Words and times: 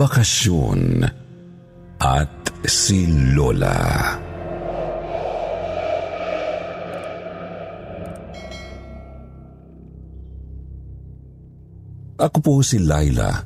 Bakasyon 0.00 1.04
at 2.00 2.32
si 2.64 3.04
Lola. 3.36 4.16
Ako 12.16 12.38
po 12.40 12.64
si 12.64 12.80
Laila, 12.80 13.44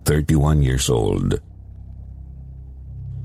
31 0.00 0.64
years 0.64 0.88
old. 0.88 1.36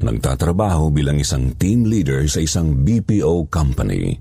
Nagtatrabaho 0.03 0.91
bilang 0.91 1.23
isang 1.23 1.55
team 1.55 1.87
leader 1.87 2.27
sa 2.27 2.43
isang 2.43 2.83
BPO 2.83 3.47
company. 3.47 4.11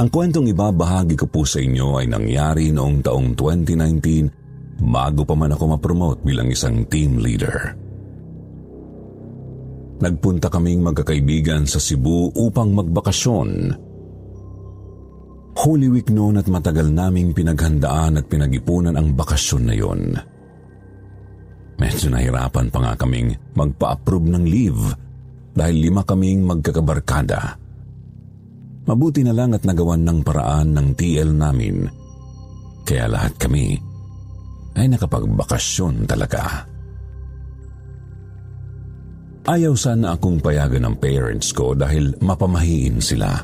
Ang 0.00 0.08
kwentong 0.08 0.48
ibabahagi 0.48 1.20
ko 1.20 1.28
po 1.28 1.44
sa 1.44 1.60
inyo 1.60 2.00
ay 2.00 2.08
nangyari 2.08 2.72
noong 2.72 3.04
taong 3.04 3.36
2019 3.36 4.40
bago 4.80 5.26
pa 5.26 5.34
man 5.36 5.52
ako 5.52 5.76
mapromote 5.76 6.20
bilang 6.24 6.48
isang 6.48 6.86
team 6.88 7.20
leader. 7.20 7.76
Nagpunta 10.02 10.50
kaming 10.50 10.82
magkakaibigan 10.82 11.68
sa 11.68 11.78
Cebu 11.78 12.34
upang 12.34 12.74
magbakasyon 12.74 13.50
Holy 15.52 15.88
Week 15.92 16.08
noon 16.08 16.40
at 16.40 16.48
matagal 16.48 16.88
naming 16.90 17.36
pinaghandaan 17.36 18.18
at 18.18 18.26
pinag-ipunan 18.26 18.96
ang 18.96 19.12
bakasyon 19.12 19.62
na 19.68 19.74
yon. 19.76 20.02
Medyo 21.76 22.08
nahirapan 22.08 22.72
pa 22.72 22.78
nga 22.82 22.92
kaming 22.96 23.36
magpa-approve 23.54 24.26
ng 24.32 24.44
leave 24.48 24.84
dahil 25.52 25.76
lima 25.76 26.02
kaming 26.08 26.42
magkakabarkada. 26.48 27.60
Mabuti 28.88 29.22
na 29.22 29.30
lang 29.36 29.54
at 29.54 29.62
nagawan 29.62 30.02
ng 30.02 30.18
paraan 30.26 30.74
ng 30.74 30.88
TL 30.98 31.30
namin. 31.30 31.86
Kaya 32.82 33.06
lahat 33.06 33.38
kami 33.38 33.78
ay 34.76 34.86
nakapagbakasyon 34.88 36.08
talaga. 36.08 36.64
Ayaw 39.42 39.74
sana 39.74 40.14
akong 40.14 40.38
payagan 40.38 40.86
ng 40.86 40.96
parents 41.02 41.50
ko 41.50 41.74
dahil 41.74 42.14
mapamahiin 42.22 43.02
sila. 43.02 43.42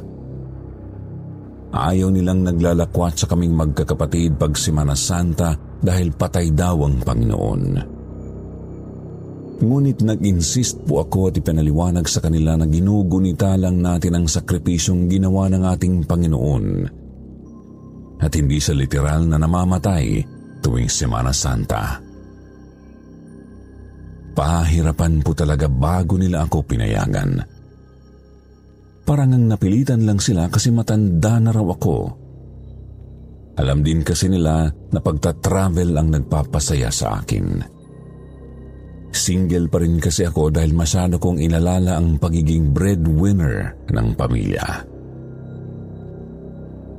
Ayaw 1.75 2.09
nilang 2.09 2.47
naglalakwat 2.47 3.19
sa 3.19 3.27
kaming 3.27 3.53
magkakapatid 3.53 4.39
pag 4.39 4.55
Simana 4.55 4.95
Santa 4.95 5.59
dahil 5.83 6.15
patay 6.15 6.55
daw 6.55 6.87
ang 6.87 7.03
Panginoon. 7.03 7.62
Ngunit 9.59 9.99
nag-insist 10.06 10.87
po 10.87 11.03
ako 11.03 11.34
at 11.34 11.43
ipinaliwanag 11.43 12.06
sa 12.06 12.23
kanila 12.23 12.55
na 12.55 12.71
ginugunita 12.71 13.59
lang 13.59 13.83
natin 13.83 14.23
ang 14.23 14.27
sakripisyong 14.31 15.11
ginawa 15.11 15.51
ng 15.51 15.62
ating 15.67 16.06
Panginoon. 16.06 16.67
At 18.23 18.39
hindi 18.39 18.62
sa 18.62 18.71
literal 18.71 19.27
na 19.27 19.34
namamatay 19.34 20.38
tuwing 20.61 20.91
Semana 20.91 21.33
Santa. 21.34 21.99
Pahirapan 24.38 25.19
po 25.19 25.34
talaga 25.34 25.66
bago 25.66 26.15
nila 26.15 26.47
ako 26.47 26.62
pinayagan. 26.62 27.43
Parang 29.03 29.34
ang 29.34 29.50
napilitan 29.50 30.06
lang 30.06 30.22
sila 30.22 30.47
kasi 30.47 30.71
matanda 30.71 31.41
na 31.43 31.50
raw 31.50 31.65
ako. 31.65 31.97
Alam 33.59 33.83
din 33.83 34.06
kasi 34.06 34.31
nila 34.31 34.71
na 34.71 35.00
pagta-travel 35.03 35.91
ang 35.99 36.15
nagpapasaya 36.15 36.93
sa 36.94 37.19
akin. 37.19 37.59
Single 39.10 39.66
pa 39.66 39.83
rin 39.83 39.99
kasi 39.99 40.28
ako 40.28 40.54
dahil 40.54 40.77
masyado 40.77 41.19
kong 41.19 41.43
inalala 41.43 41.99
ang 41.99 42.21
pagiging 42.21 42.71
breadwinner 42.71 43.75
ng 43.91 44.09
pamilya. 44.15 44.84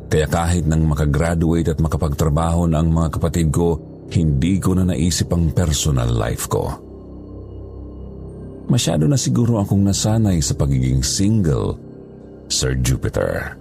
Kaya 0.09 0.25
kahit 0.25 0.65
nang 0.65 0.89
makagraduate 0.89 1.69
at 1.69 1.77
makapagtrabaho 1.77 2.65
na 2.65 2.81
ang 2.81 2.89
mga 2.89 3.21
kapatid 3.21 3.53
ko, 3.53 3.77
hindi 4.09 4.57
ko 4.57 4.73
na 4.73 4.89
naisip 4.89 5.29
ang 5.29 5.53
personal 5.53 6.09
life 6.09 6.49
ko. 6.49 6.65
Masyado 8.69 9.05
na 9.05 9.17
siguro 9.17 9.61
akong 9.61 9.85
nasanay 9.85 10.41
sa 10.41 10.57
pagiging 10.57 11.05
single 11.05 11.77
Sir 12.49 12.73
Jupiter. 12.81 13.53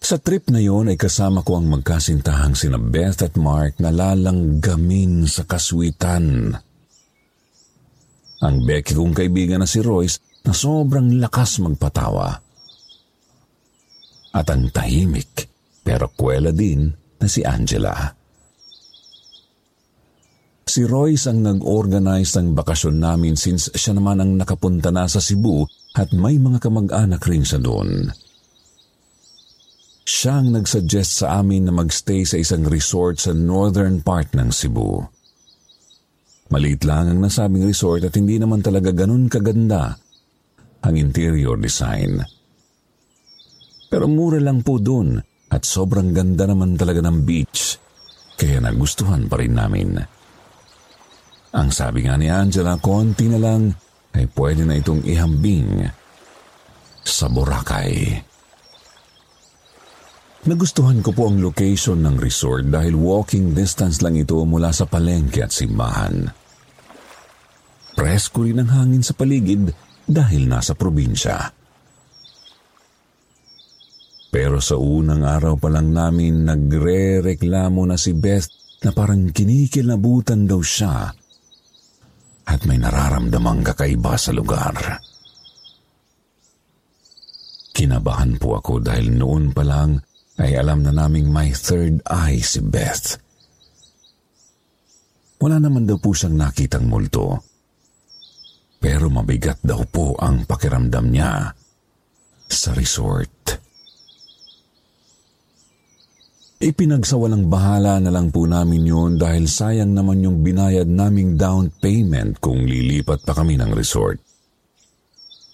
Sa 0.00 0.16
trip 0.16 0.48
na 0.48 0.58
yon 0.58 0.88
ay 0.88 0.96
kasama 0.96 1.44
ko 1.44 1.60
ang 1.60 1.68
magkasintahang 1.68 2.56
sina 2.56 2.80
Beth 2.80 3.20
at 3.20 3.36
Mark 3.36 3.76
na 3.78 3.92
lalanggamin 3.92 5.28
sa 5.28 5.44
kaswitan. 5.44 6.56
Ang 8.40 8.56
Becky 8.64 8.96
kong 8.96 9.12
kaibigan 9.12 9.60
na 9.60 9.68
si 9.68 9.84
Royce 9.84 10.40
na 10.48 10.56
sobrang 10.56 11.20
lakas 11.20 11.60
magpatawa. 11.60 12.49
At 14.30 14.46
ang 14.50 14.70
tahimik 14.70 15.50
pero 15.82 16.12
kwela 16.14 16.54
din 16.54 16.92
na 17.18 17.26
si 17.26 17.42
Angela. 17.42 18.14
Si 20.70 20.86
Royce 20.86 21.26
ang 21.26 21.42
nag-organize 21.42 22.38
ng 22.38 22.54
bakasyon 22.54 23.02
namin 23.02 23.34
since 23.34 23.74
siya 23.74 23.98
naman 23.98 24.22
ang 24.22 24.38
nakapunta 24.38 24.94
na 24.94 25.10
sa 25.10 25.18
Cebu 25.18 25.66
at 25.98 26.14
may 26.14 26.38
mga 26.38 26.62
kamag-anak 26.62 27.26
rin 27.26 27.42
sa 27.42 27.58
doon. 27.58 28.06
Siya 30.06 30.38
ang 30.38 30.54
nagsuggest 30.54 31.26
sa 31.26 31.42
amin 31.42 31.66
na 31.66 31.74
magstay 31.74 32.22
sa 32.22 32.38
isang 32.38 32.62
resort 32.70 33.18
sa 33.18 33.34
northern 33.34 33.98
part 33.98 34.30
ng 34.30 34.54
Cebu. 34.54 35.02
Maliit 36.50 36.82
lang 36.86 37.10
ang 37.10 37.18
nasabing 37.18 37.66
resort 37.66 38.06
at 38.06 38.14
hindi 38.14 38.38
naman 38.38 38.62
talaga 38.62 38.94
ganun 38.94 39.26
kaganda 39.26 39.98
ang 40.86 40.94
interior 40.94 41.58
design. 41.58 42.22
Pero 43.90 44.06
mura 44.06 44.38
lang 44.38 44.62
po 44.62 44.78
doon 44.78 45.18
at 45.50 45.66
sobrang 45.66 46.14
ganda 46.14 46.46
naman 46.46 46.78
talaga 46.78 47.02
ng 47.02 47.26
beach 47.26 47.76
kaya 48.40 48.62
nagustuhan 48.62 49.28
pa 49.28 49.36
rin 49.36 49.52
namin. 49.52 50.00
Ang 51.50 51.68
sabi 51.74 52.06
nga 52.06 52.16
ni 52.16 52.30
Angela, 52.30 52.78
konti 52.80 53.26
na 53.28 53.36
lang 53.36 53.68
ay 54.16 54.30
pwede 54.32 54.64
na 54.64 54.78
itong 54.80 55.04
ihambing 55.04 55.84
sa 57.04 57.26
Boracay. 57.28 58.16
Nagustuhan 60.40 61.04
ko 61.04 61.12
po 61.12 61.28
ang 61.28 61.36
location 61.42 62.00
ng 62.00 62.16
resort 62.16 62.64
dahil 62.72 62.96
walking 62.96 63.52
distance 63.52 64.00
lang 64.00 64.16
ito 64.16 64.40
mula 64.48 64.72
sa 64.72 64.88
palengke 64.88 65.44
at 65.44 65.52
simbahan. 65.52 66.32
Presko 67.92 68.48
rin 68.48 68.56
ang 68.56 68.72
hangin 68.72 69.04
sa 69.04 69.12
paligid 69.12 69.68
dahil 70.08 70.48
nasa 70.48 70.72
probinsya. 70.72 71.59
Pero 74.30 74.62
sa 74.62 74.78
unang 74.78 75.26
araw 75.26 75.58
pa 75.58 75.66
lang 75.66 75.90
namin 75.90 76.46
nagre-reklamo 76.46 77.82
na 77.82 77.98
si 77.98 78.14
Beth 78.14 78.78
na 78.86 78.94
parang 78.94 79.34
kinikilabutan 79.34 80.46
daw 80.46 80.62
siya 80.62 81.10
at 82.46 82.60
may 82.66 82.78
nararamdamang 82.78 83.66
kakaiba 83.66 84.14
sa 84.14 84.30
lugar. 84.30 85.02
Kinabahan 87.74 88.38
po 88.38 88.54
ako 88.58 88.78
dahil 88.78 89.14
noon 89.18 89.50
pa 89.50 89.66
lang 89.66 89.98
ay 90.38 90.54
alam 90.56 90.86
na 90.86 90.94
naming 90.94 91.26
may 91.26 91.50
third 91.50 91.98
eye 92.06 92.38
si 92.38 92.62
Beth. 92.62 93.18
Wala 95.40 95.56
naman 95.58 95.88
daw 95.88 95.96
po 95.96 96.12
siyang 96.12 96.36
nakitang 96.36 96.86
multo. 96.86 97.40
Pero 98.80 99.12
mabigat 99.12 99.60
daw 99.60 99.84
po 99.88 100.16
ang 100.16 100.44
pakiramdam 100.48 101.06
niya 101.08 101.52
sa 102.48 102.70
resort. 102.76 103.69
Ipinagsawalang 106.60 107.48
bahala 107.48 107.96
na 108.04 108.12
lang 108.12 108.28
po 108.28 108.44
namin 108.44 108.84
yun 108.84 109.16
dahil 109.16 109.48
sayang 109.48 109.96
naman 109.96 110.20
yung 110.20 110.44
binayad 110.44 110.84
naming 110.84 111.40
down 111.40 111.72
payment 111.80 112.36
kung 112.36 112.68
lilipat 112.68 113.24
pa 113.24 113.32
kami 113.32 113.56
ng 113.56 113.72
resort. 113.72 114.20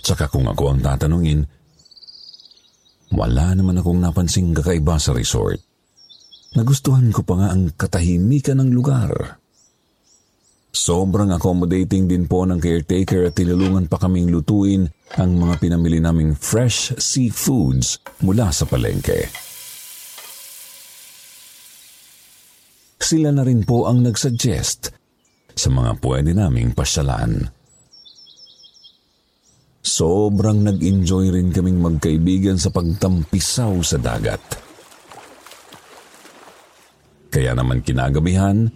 Tsaka 0.03 0.27
kung 0.27 0.51
ako 0.51 0.75
ang 0.75 0.83
tatanungin, 0.83 1.47
wala 3.15 3.55
naman 3.55 3.79
akong 3.79 4.03
napansing 4.03 4.51
kakaiba 4.51 4.99
sa 4.99 5.15
resort. 5.15 5.63
Nagustuhan 6.59 7.15
ko 7.15 7.23
pa 7.23 7.39
nga 7.39 7.49
ang 7.55 7.71
katahimikan 7.71 8.59
ng 8.59 8.75
lugar. 8.75 9.39
Sobrang 10.75 11.31
accommodating 11.31 12.11
din 12.11 12.27
po 12.27 12.43
ng 12.51 12.59
caretaker 12.59 13.31
at 13.31 13.39
tinulungan 13.39 13.87
pa 13.87 14.03
kaming 14.03 14.27
lutuin 14.27 14.91
ang 15.15 15.39
mga 15.39 15.55
pinamili 15.63 16.03
naming 16.03 16.35
fresh 16.35 16.99
seafoods 16.99 18.03
mula 18.27 18.51
sa 18.51 18.67
palengke. 18.67 19.46
Sila 23.07 23.31
na 23.31 23.47
rin 23.47 23.63
po 23.63 23.87
ang 23.87 24.03
nagsuggest 24.03 24.91
sa 25.55 25.69
mga 25.71 26.03
pwede 26.03 26.35
naming 26.35 26.75
pasyalan. 26.75 27.39
Sobrang 29.79 30.67
nag-enjoy 30.67 31.31
rin 31.31 31.55
kaming 31.55 31.79
magkaibigan 31.79 32.59
sa 32.59 32.75
pagtampisaw 32.75 33.79
sa 33.87 34.03
dagat. 34.03 34.43
Kaya 37.31 37.55
naman 37.55 37.87
kinagabihan, 37.87 38.67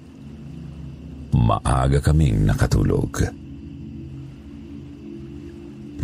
maaga 1.35 1.99
kaming 1.99 2.47
nakatulog. 2.47 3.26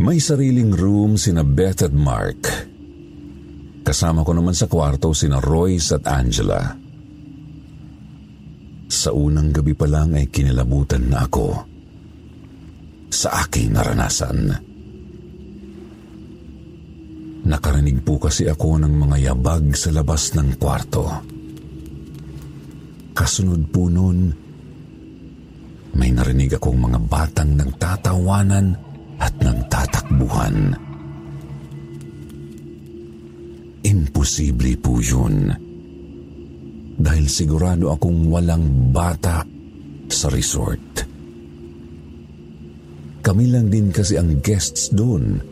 May 0.02 0.18
sariling 0.18 0.74
room 0.74 1.14
sina 1.14 1.46
Beth 1.46 1.86
at 1.86 1.94
Mark. 1.94 2.42
Kasama 3.86 4.26
ko 4.26 4.34
naman 4.34 4.58
sa 4.58 4.66
kwarto 4.66 5.14
sina 5.14 5.38
Royce 5.38 5.94
at 5.94 6.10
Angela. 6.10 6.85
Sa 8.86 9.10
unang 9.10 9.50
gabi 9.50 9.74
pa 9.74 9.90
lang 9.90 10.14
ay 10.14 10.30
kinilabutan 10.30 11.10
na 11.10 11.26
ako 11.26 11.46
sa 13.10 13.42
aking 13.42 13.74
naranasan. 13.74 14.38
Nakarinig 17.46 18.02
po 18.02 18.18
kasi 18.18 18.50
ako 18.50 18.82
ng 18.82 18.94
mga 19.06 19.16
yabag 19.30 19.74
sa 19.78 19.94
labas 19.94 20.34
ng 20.34 20.58
kwarto. 20.58 21.06
Kasunod 23.14 23.70
po 23.70 23.86
noon, 23.86 24.34
may 25.96 26.10
narinig 26.12 26.58
akong 26.58 26.76
mga 26.76 27.00
batang 27.06 27.54
nagtatawanan 27.56 28.76
at 29.16 29.32
nagtatakbuhan. 29.40 30.76
Imposible 33.86 34.74
po 34.76 34.98
yun. 34.98 35.65
Dahil 36.96 37.28
sigurado 37.28 37.92
akong 37.92 38.32
walang 38.32 38.92
bata 38.92 39.44
sa 40.08 40.26
resort. 40.32 41.04
Kami 43.20 43.44
lang 43.50 43.68
din 43.68 43.90
kasi 43.90 44.16
ang 44.16 44.38
guests 44.40 44.94
doon. 44.94 45.42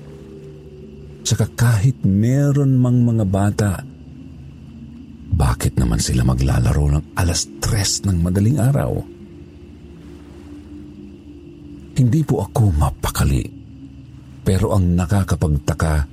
Saka 1.27 1.51
kahit 1.53 2.07
meron 2.07 2.79
mang 2.79 3.03
mga 3.03 3.25
bata, 3.27 3.73
bakit 5.35 5.75
naman 5.75 5.99
sila 5.99 6.23
maglalaro 6.23 6.95
ng 6.95 7.05
alas 7.19 7.51
tres 7.59 8.07
ng 8.07 8.17
madaling 8.23 8.63
araw? 8.63 8.93
Hindi 11.95 12.21
po 12.23 12.47
ako 12.47 12.71
mapakali. 12.79 13.43
Pero 14.45 14.77
ang 14.77 14.95
nakakapagtaka, 14.95 16.07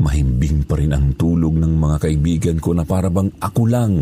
mahimbing 0.00 0.64
pa 0.64 0.78
rin 0.80 0.94
ang 0.94 1.12
tulog 1.18 1.58
ng 1.58 1.74
mga 1.74 1.96
kaibigan 2.08 2.58
ko 2.62 2.72
na 2.72 2.86
parabang 2.88 3.28
ako 3.42 3.62
lang 3.68 3.92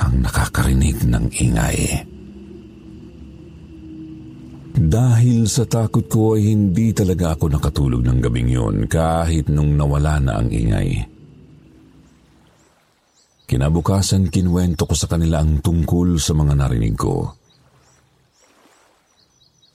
ang 0.00 0.24
nakakarinig 0.24 1.04
ng 1.04 1.24
ingay. 1.30 1.78
Dahil 4.80 5.44
sa 5.44 5.68
takot 5.68 6.08
ko 6.08 6.40
ay 6.40 6.56
hindi 6.56 6.96
talaga 6.96 7.36
ako 7.36 7.44
nakatulog 7.52 8.00
ng 8.00 8.18
gabing 8.18 8.48
yun 8.48 8.76
kahit 8.88 9.52
nung 9.52 9.76
nawala 9.76 10.16
na 10.18 10.40
ang 10.40 10.48
ingay. 10.48 11.04
Kinabukasan 13.50 14.30
kinwento 14.30 14.86
ko 14.86 14.94
sa 14.94 15.10
kanila 15.10 15.42
ang 15.42 15.58
tungkol 15.58 16.16
sa 16.16 16.32
mga 16.38 16.54
narinig 16.54 16.94
ko. 16.94 17.34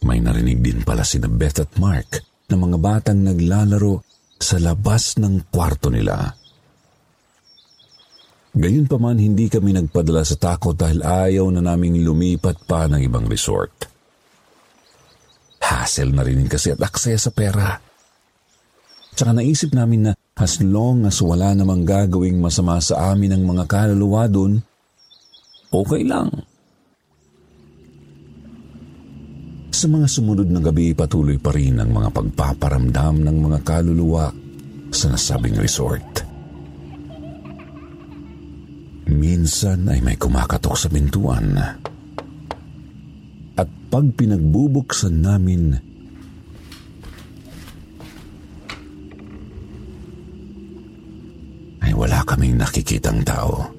May 0.07 0.23
narinig 0.23 0.63
din 0.63 0.79
pala 0.87 1.03
si 1.03 1.19
Beth 1.19 1.59
at 1.59 1.75
Mark 1.75 2.23
na 2.47 2.55
mga 2.55 2.77
batang 2.79 3.19
naglalaro 3.19 3.99
sa 4.39 4.61
labas 4.63 5.19
ng 5.19 5.51
kwarto 5.51 5.91
nila. 5.91 6.44
Gayunpaman 8.55 9.19
hindi 9.19 9.51
kami 9.51 9.75
nagpadala 9.75 10.23
sa 10.23 10.39
takot 10.39 10.71
dahil 10.71 11.03
ayaw 11.03 11.51
na 11.51 11.59
naming 11.59 11.99
lumipat 11.99 12.63
pa 12.63 12.87
ng 12.87 13.03
ibang 13.03 13.27
resort. 13.27 13.91
Hassle 15.59 16.15
na 16.15 16.23
rin 16.23 16.47
kasi 16.47 16.71
at 16.71 16.79
aksaya 16.79 17.19
sa 17.19 17.35
pera. 17.35 17.75
Tsaka 19.11 19.35
naisip 19.35 19.75
namin 19.75 20.07
na 20.07 20.11
as 20.39 20.63
long 20.63 21.03
as 21.03 21.19
wala 21.19 21.51
namang 21.51 21.83
gagawing 21.83 22.39
masama 22.39 22.79
sa 22.79 23.11
amin 23.11 23.35
ang 23.35 23.43
mga 23.43 23.67
kaluluwa 23.67 24.23
dun, 24.31 24.63
okay 25.75 26.07
lang. 26.07 26.31
Sa 29.75 29.91
mga 29.91 30.07
sumunod 30.07 30.47
na 30.47 30.63
gabi, 30.63 30.95
patuloy 30.95 31.35
pa 31.35 31.51
rin 31.51 31.75
ang 31.83 31.91
mga 31.91 32.07
pagpaparamdam 32.07 33.19
ng 33.19 33.37
mga 33.51 33.59
kaluluwa 33.67 34.31
sa 34.95 35.11
nasabing 35.11 35.59
resort. 35.59 36.34
Minsan 39.05 39.85
ay 39.85 40.01
may 40.01 40.17
kumakatok 40.17 40.73
sa 40.73 40.89
bintuan. 40.89 41.53
At 43.55 43.69
pag 43.93 44.05
pinagbubuksan 44.17 45.21
namin, 45.21 45.77
ay 51.85 51.93
wala 51.93 52.25
kaming 52.25 52.57
nakikitang 52.57 53.21
tao. 53.21 53.69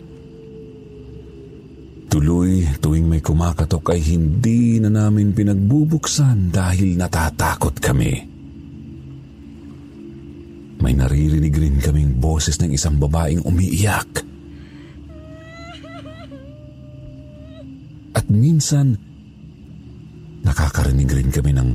Tuloy 2.07 2.63
tuwing 2.79 3.11
may 3.11 3.21
kumakatok 3.21 3.99
ay 3.99 4.01
hindi 4.01 4.79
na 4.79 4.89
namin 4.89 5.35
pinagbubuksan 5.35 6.55
dahil 6.55 6.95
natatakot 6.95 7.83
kami. 7.83 8.15
May 10.81 10.95
naririnig 10.95 11.53
rin 11.59 11.77
kaming 11.83 12.15
boses 12.23 12.63
ng 12.63 12.71
isang 12.71 12.95
babaeng 12.97 13.43
umiiyak. 13.43 14.36
At 18.27 18.35
minsan, 18.35 18.99
nakakarinig 20.43 21.07
rin 21.15 21.31
kami 21.31 21.55
ng 21.55 21.71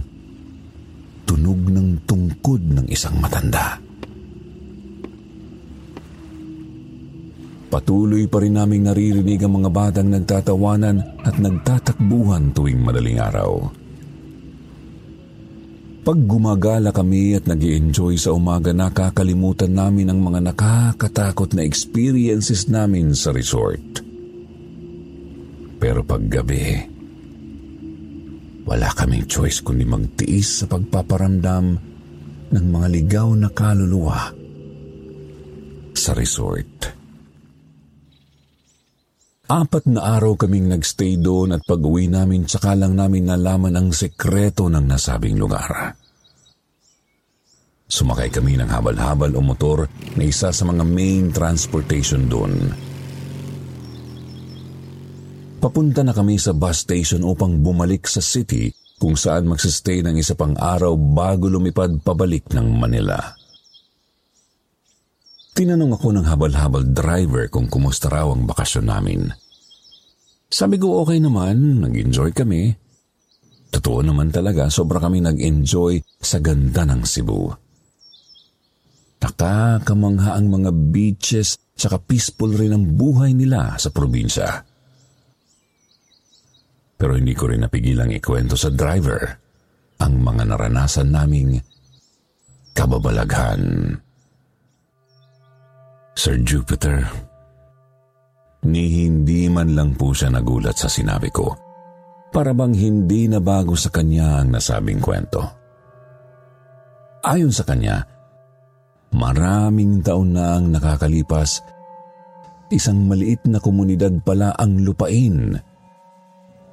tunog 1.23 1.63
ng 1.63 2.03
tungkod 2.03 2.59
ng 2.59 2.91
isang 2.91 3.15
matanda. 3.23 3.79
Patuloy 7.71 8.27
pa 8.27 8.43
rin 8.43 8.59
naming 8.59 8.83
naririnig 8.83 9.47
ang 9.47 9.63
mga 9.63 9.71
batang 9.71 10.11
nagtatawanan 10.11 11.23
at 11.23 11.39
nagtatakbuhan 11.39 12.51
tuwing 12.51 12.83
madaling 12.83 13.23
araw. 13.23 13.71
Pag 16.03 16.19
gumagala 16.27 16.91
kami 16.91 17.39
at 17.39 17.47
nag 17.47 17.63
enjoy 17.63 18.19
sa 18.19 18.35
umaga, 18.35 18.75
nakakalimutan 18.75 19.71
namin 19.71 20.11
ang 20.11 20.19
mga 20.19 20.51
nakakatakot 20.51 21.55
na 21.55 21.63
experiences 21.63 22.67
namin 22.67 23.15
sa 23.15 23.31
resort. 23.31 24.10
Pero 25.81 26.05
pag 26.05 26.21
gabi, 26.29 26.77
wala 28.69 28.93
kaming 28.93 29.25
choice 29.25 29.65
kundi 29.65 29.81
magtiis 29.81 30.61
sa 30.61 30.69
pagpaparamdam 30.69 31.65
ng 32.53 32.65
mga 32.69 32.87
ligaw 32.93 33.33
na 33.33 33.49
kaluluwa 33.49 34.29
sa 35.97 36.13
resort. 36.13 36.69
Apat 39.51 39.83
na 39.89 40.15
araw 40.15 40.37
kaming 40.37 40.71
nagstay 40.71 41.19
doon 41.19 41.57
at 41.57 41.65
pag-uwi 41.65 42.07
namin 42.07 42.47
tsaka 42.47 42.77
lang 42.77 42.95
namin 42.95 43.27
nalaman 43.27 43.75
ang 43.75 43.89
sekreto 43.91 44.69
ng 44.69 44.85
nasabing 44.85 45.35
lugar. 45.35 45.97
Sumakay 47.91 48.31
kami 48.31 48.55
ng 48.55 48.71
habal-habal 48.71 49.35
o 49.35 49.43
motor 49.43 49.89
na 50.15 50.23
isa 50.23 50.55
sa 50.55 50.63
mga 50.63 50.87
main 50.87 51.35
transportation 51.35 52.31
doon. 52.31 52.53
Papunta 55.61 56.01
na 56.01 56.09
kami 56.09 56.41
sa 56.41 56.57
bus 56.57 56.81
station 56.81 57.21
upang 57.21 57.61
bumalik 57.61 58.09
sa 58.09 58.17
city 58.17 58.73
kung 58.97 59.13
saan 59.13 59.45
magsistay 59.45 60.01
ng 60.01 60.17
isa 60.17 60.33
pang 60.33 60.57
araw 60.57 60.97
bago 60.97 61.45
lumipad 61.53 62.01
pabalik 62.01 62.49
ng 62.49 62.65
Manila. 62.81 63.21
Tinanong 65.53 66.01
ako 66.01 66.17
ng 66.17 66.25
habal-habal 66.25 66.89
driver 66.89 67.45
kung 67.53 67.69
kumusta 67.69 68.09
raw 68.09 68.33
ang 68.33 68.49
bakasyon 68.49 68.89
namin. 68.89 69.29
Sabi 70.49 70.81
ko 70.81 71.05
okay 71.05 71.21
naman, 71.21 71.77
nag-enjoy 71.85 72.33
kami. 72.33 72.73
Totoo 73.69 74.01
naman 74.01 74.33
talaga, 74.33 74.65
sobra 74.73 74.97
kami 74.97 75.21
nag-enjoy 75.21 76.01
sa 76.17 76.41
ganda 76.41 76.89
ng 76.89 77.05
Cebu. 77.05 77.53
Nakakamangha 79.21 80.33
ang 80.33 80.49
mga 80.49 80.73
beaches 80.73 81.61
tsaka 81.77 82.01
peaceful 82.01 82.49
rin 82.49 82.73
ang 82.73 82.97
buhay 82.97 83.37
nila 83.37 83.77
sa 83.77 83.93
probinsya. 83.93 84.70
Pero 87.01 87.17
hindi 87.17 87.33
ko 87.33 87.49
rin 87.49 87.65
napigilang 87.65 88.13
ikwento 88.13 88.53
sa 88.53 88.69
driver 88.69 89.25
ang 90.05 90.21
mga 90.21 90.53
naranasan 90.53 91.09
naming 91.09 91.57
kababalaghan. 92.77 93.97
Sir 96.13 96.37
Jupiter, 96.45 97.01
Ni 98.61 99.01
hindi 99.01 99.49
man 99.49 99.73
lang 99.73 99.97
po 99.97 100.13
siya 100.13 100.29
nagulat 100.29 100.77
sa 100.77 100.85
sinabi 100.85 101.33
ko. 101.33 101.49
para 102.31 102.55
bang 102.55 102.71
hindi 102.71 103.27
na 103.27 103.43
bago 103.43 103.75
sa 103.75 103.91
kanya 103.91 104.39
ang 104.39 104.55
nasabing 104.55 105.03
kwento. 105.03 105.43
Ayon 107.27 107.51
sa 107.51 107.67
kanya, 107.67 108.07
maraming 109.11 109.99
taon 109.99 110.31
na 110.31 110.55
ang 110.55 110.71
nakakalipas, 110.71 111.59
isang 112.71 113.03
maliit 113.03 113.43
na 113.51 113.59
komunidad 113.59 114.15
pala 114.23 114.55
ang 114.55 114.79
lupain 114.79 115.59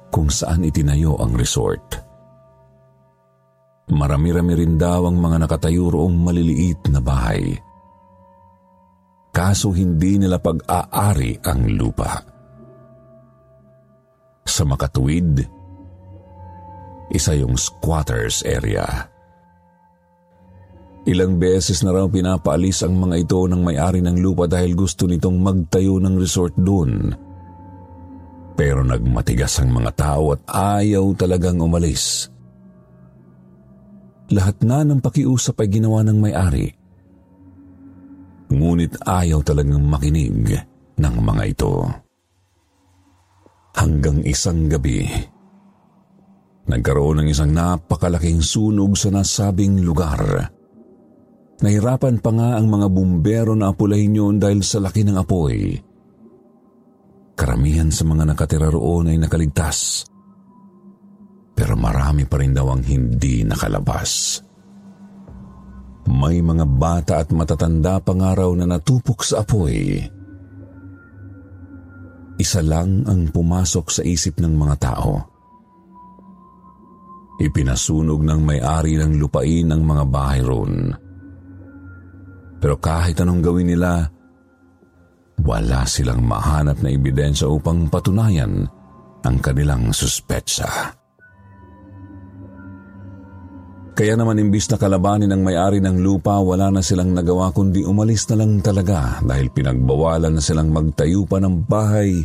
kung 0.09 0.29
saan 0.29 0.65
itinayo 0.65 1.17
ang 1.17 1.33
resort. 1.33 2.09
Marami-rami 3.89 4.53
rin 4.53 4.77
daw 4.77 5.09
ang 5.09 5.17
mga 5.17 5.49
nakatayo 5.49 5.89
roong 5.89 6.13
maliliit 6.13 6.93
na 6.93 7.01
bahay. 7.01 7.57
Kaso 9.33 9.73
hindi 9.73 10.21
nila 10.21 10.37
pag-aari 10.37 11.41
ang 11.41 11.61
lupa 11.73 12.21
sa 14.45 14.65
makatuwid. 14.65 15.45
Isa 17.09 17.33
yung 17.37 17.57
squatters 17.57 18.45
area. 18.45 18.85
Ilang 21.09 21.41
beses 21.41 21.81
na 21.81 21.89
raw 21.89 22.05
pinapaalis 22.05 22.85
ang 22.85 22.93
mga 22.93 23.15
ito 23.25 23.39
ng 23.49 23.61
may-ari 23.65 24.05
ng 24.05 24.21
lupa 24.21 24.45
dahil 24.45 24.77
gusto 24.77 25.09
nitong 25.09 25.41
magtayo 25.41 25.97
ng 25.97 26.13
resort 26.21 26.53
doon. 26.53 27.09
Pero 28.59 28.83
nagmatigas 28.83 29.63
ang 29.63 29.71
mga 29.71 29.95
tao 29.95 30.35
at 30.35 30.43
ayaw 30.51 31.15
talagang 31.15 31.63
umalis. 31.63 32.27
Lahat 34.35 34.59
na 34.67 34.83
ng 34.83 34.99
pakiusap 34.99 35.63
ay 35.63 35.79
ginawa 35.79 36.03
ng 36.03 36.17
may-ari. 36.19 36.67
Ngunit 38.51 38.99
ayaw 39.07 39.39
talagang 39.47 39.79
makinig 39.87 40.59
ng 40.99 41.15
mga 41.23 41.43
ito 41.47 41.87
hanggang 43.79 44.27
isang 44.27 44.67
gabi. 44.67 45.07
Nagkaroon 46.67 47.23
ng 47.23 47.27
isang 47.31 47.55
napakalaking 47.55 48.43
sunog 48.43 48.99
sa 48.99 49.07
nasabing 49.07 49.79
lugar. 49.87 50.51
Nahirapan 51.63 52.19
pa 52.19 52.31
nga 52.35 52.59
ang 52.59 52.67
mga 52.67 52.91
bumbero 52.91 53.55
na 53.55 53.71
apulahin 53.71 54.19
yun 54.19 54.35
dahil 54.35 54.59
sa 54.67 54.83
laki 54.83 55.07
ng 55.07 55.15
apoy. 55.15 55.88
Karamihan 57.39 57.87
sa 57.87 58.03
mga 58.03 58.35
nakatira 58.35 58.67
roon 58.67 59.15
ay 59.15 59.15
nakaligtas. 59.15 60.03
Pero 61.55 61.79
marami 61.79 62.27
pa 62.27 62.35
rin 62.43 62.51
daw 62.51 62.67
ang 62.67 62.83
hindi 62.83 63.47
nakalabas. 63.47 64.43
May 66.11 66.43
mga 66.43 66.65
bata 66.67 67.23
at 67.23 67.31
matatanda 67.31 68.03
pa 68.03 68.11
nga 68.11 68.35
raw 68.35 68.51
na 68.51 68.67
natupok 68.67 69.23
sa 69.23 69.47
apoy 69.47 70.03
isa 72.39 72.63
lang 72.63 73.03
ang 73.03 73.27
pumasok 73.35 73.85
sa 73.91 74.01
isip 74.01 74.39
ng 74.39 74.55
mga 74.55 74.75
tao. 74.79 75.11
Ipinasunog 77.35 78.23
ng 78.23 78.39
may-ari 78.39 78.95
ng 78.95 79.19
lupain 79.19 79.67
ang 79.67 79.83
mga 79.83 80.03
bahay 80.07 80.39
roon. 80.39 80.95
Pero 82.59 82.75
kahit 82.79 83.19
anong 83.19 83.43
gawin 83.43 83.67
nila, 83.75 84.07
wala 85.43 85.87
silang 85.87 86.23
mahanap 86.23 86.83
na 86.83 86.89
ebidensya 86.91 87.47
upang 87.47 87.87
patunayan 87.87 88.67
ang 89.23 89.35
kanilang 89.39 89.91
suspetsa. 89.91 90.95
Kaya 93.99 94.15
naman 94.15 94.39
imbis 94.39 94.71
na 94.71 94.79
kalabanin 94.79 95.27
ng 95.27 95.43
may-ari 95.43 95.83
ng 95.83 95.99
lupa, 95.99 96.39
wala 96.39 96.71
na 96.71 96.79
silang 96.79 97.11
nagawa 97.11 97.51
kundi 97.51 97.83
umalis 97.83 98.31
na 98.31 98.39
lang 98.39 98.63
talaga 98.63 99.19
dahil 99.19 99.51
pinagbawalan 99.51 100.39
na 100.39 100.43
silang 100.43 100.71
magtayo 100.71 101.27
pa 101.27 101.43
ng 101.43 101.67
bahay 101.67 102.23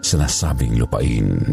sa 0.00 0.16
nasabing 0.16 0.80
lupain. 0.80 1.52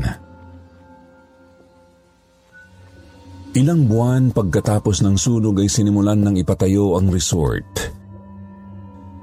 Ilang 3.55 3.87
buwan 3.87 4.31
pagkatapos 4.31 5.03
ng 5.03 5.19
sunog 5.19 5.59
ay 5.59 5.67
sinimulan 5.67 6.23
ng 6.23 6.39
ipatayo 6.39 6.95
ang 6.95 7.11
resort. 7.11 7.67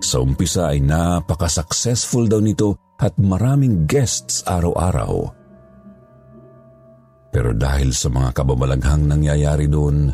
Sa 0.02 0.18
umpisa 0.18 0.74
ay 0.74 0.82
napaka-successful 0.82 2.26
daw 2.26 2.42
nito 2.42 2.98
at 2.98 3.14
maraming 3.22 3.86
guests 3.86 4.42
araw-araw. 4.50 5.30
Pero 7.30 7.54
dahil 7.54 7.94
sa 7.94 8.10
mga 8.10 8.34
kababalaghang 8.34 9.06
nangyayari 9.06 9.70
doon, 9.70 10.10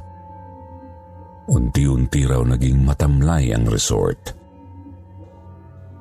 unti-unti 1.48 2.28
raw 2.28 2.44
naging 2.44 2.84
matamlay 2.84 3.50
ang 3.56 3.64
resort. 3.64 4.36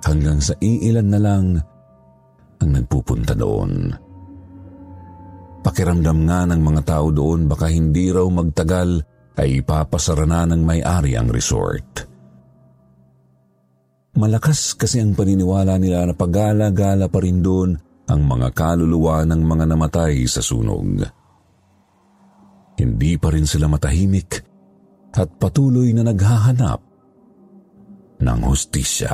Hanggang 0.03 0.43
sa 0.43 0.53
iilan 0.59 1.07
na 1.07 1.19
lang 1.23 1.45
ang 2.59 2.69
nagpupunta 2.69 3.33
doon. 3.39 3.95
Pakiramdam 5.63 6.27
nga 6.27 6.43
ng 6.43 6.61
mga 6.61 6.81
tao 6.85 7.07
doon 7.09 7.47
baka 7.47 7.71
hindi 7.71 8.11
raw 8.11 8.27
magtagal 8.27 8.99
ay 9.39 9.63
ipapasara 9.63 10.27
na 10.27 10.43
ng 10.43 10.61
may-ari 10.61 11.15
ang 11.15 11.31
resort. 11.31 12.16
Malakas 14.17 14.73
kasi 14.73 14.97
ang 14.97 15.13
paniniwala 15.13 15.77
nila 15.77 16.09
na 16.09 16.13
pagala-gala 16.17 17.05
pa 17.05 17.19
rin 17.21 17.45
doon 17.45 17.77
ang 18.09 18.21
mga 18.25 18.49
kaluluwa 18.49 19.21
ng 19.29 19.41
mga 19.45 19.65
namatay 19.69 20.25
sa 20.25 20.41
sunog. 20.41 21.05
Hindi 22.81 23.13
pa 23.21 23.29
rin 23.29 23.45
sila 23.45 23.69
matahimik 23.69 24.41
at 25.13 25.29
patuloy 25.37 25.93
na 25.93 26.01
naghahanap 26.01 26.81
ng 28.17 28.39
hustisya. 28.41 29.13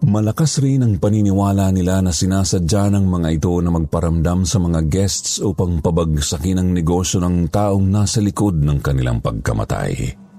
Malakas 0.00 0.62
rin 0.62 0.86
ang 0.86 0.94
paniniwala 0.96 1.74
nila 1.74 2.00
na 2.00 2.14
sinasadya 2.14 2.88
ng 2.94 3.04
mga 3.04 3.28
ito 3.36 3.52
na 3.60 3.68
magparamdam 3.74 4.46
sa 4.46 4.62
mga 4.62 4.86
guests 4.86 5.42
upang 5.42 5.82
pabagsakin 5.82 6.62
ang 6.62 6.70
negosyo 6.70 7.18
ng 7.20 7.50
taong 7.50 7.84
nasa 7.84 8.22
likod 8.22 8.62
ng 8.62 8.78
kanilang 8.78 9.20
pagkamatay. 9.20 10.29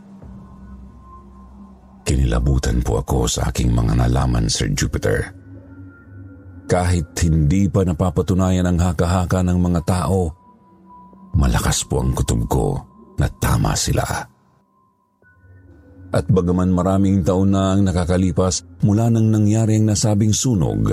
Kinilabutan 2.02 2.82
po 2.82 3.00
ako 3.00 3.30
sa 3.30 3.54
aking 3.54 3.72
mga 3.72 3.98
nalaman, 3.98 4.50
Sir 4.50 4.74
Jupiter. 4.74 5.32
Kahit 6.66 7.12
hindi 7.22 7.68
pa 7.68 7.84
napapatunayan 7.84 8.66
ang 8.66 8.80
haka-haka 8.80 9.44
ng 9.44 9.60
mga 9.60 9.82
tao, 9.84 10.32
malakas 11.36 11.84
po 11.86 12.00
ang 12.00 12.16
kutob 12.16 12.48
ko 12.48 12.66
na 13.20 13.28
tama 13.28 13.76
sila. 13.76 14.04
At 16.12 16.28
bagaman 16.28 16.76
maraming 16.76 17.24
taon 17.24 17.56
na 17.56 17.76
ang 17.76 17.88
nakakalipas 17.88 18.68
mula 18.84 19.08
nang 19.08 19.32
nangyari 19.32 19.80
ang 19.80 19.88
nasabing 19.88 20.36
sunog, 20.36 20.92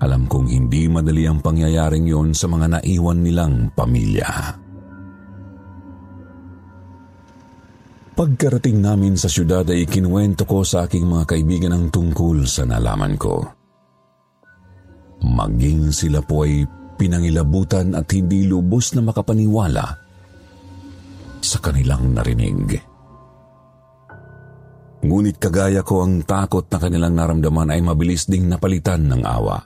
alam 0.00 0.24
kong 0.30 0.48
hindi 0.48 0.88
madali 0.88 1.28
ang 1.28 1.44
pangyayaring 1.44 2.08
yon 2.08 2.32
sa 2.32 2.48
mga 2.48 2.80
naiwan 2.80 3.20
nilang 3.20 3.68
pamilya. 3.76 4.56
Pagkarating 8.10 8.82
namin 8.82 9.14
sa 9.14 9.30
syudad 9.30 9.62
ay 9.70 9.86
kinuwento 9.86 10.42
ko 10.42 10.66
sa 10.66 10.84
aking 10.84 11.06
mga 11.06 11.24
kaibigan 11.30 11.72
ang 11.72 11.86
tungkol 11.94 12.42
sa 12.42 12.66
nalaman 12.66 13.14
ko. 13.14 13.38
Maging 15.22 15.94
sila 15.94 16.18
po 16.24 16.42
ay 16.42 16.66
pinangilabutan 16.98 17.94
at 17.94 18.10
hindi 18.10 18.50
lubos 18.50 18.92
na 18.98 19.06
makapaniwala 19.06 19.86
sa 21.40 21.58
kanilang 21.62 22.12
narinig. 22.12 22.76
Ngunit 25.00 25.40
kagaya 25.40 25.80
ko 25.80 26.04
ang 26.04 26.20
takot 26.26 26.68
na 26.68 26.76
kanilang 26.76 27.16
naramdaman 27.16 27.72
ay 27.72 27.80
mabilis 27.80 28.28
ding 28.28 28.50
napalitan 28.50 29.08
ng 29.08 29.22
awa. 29.24 29.58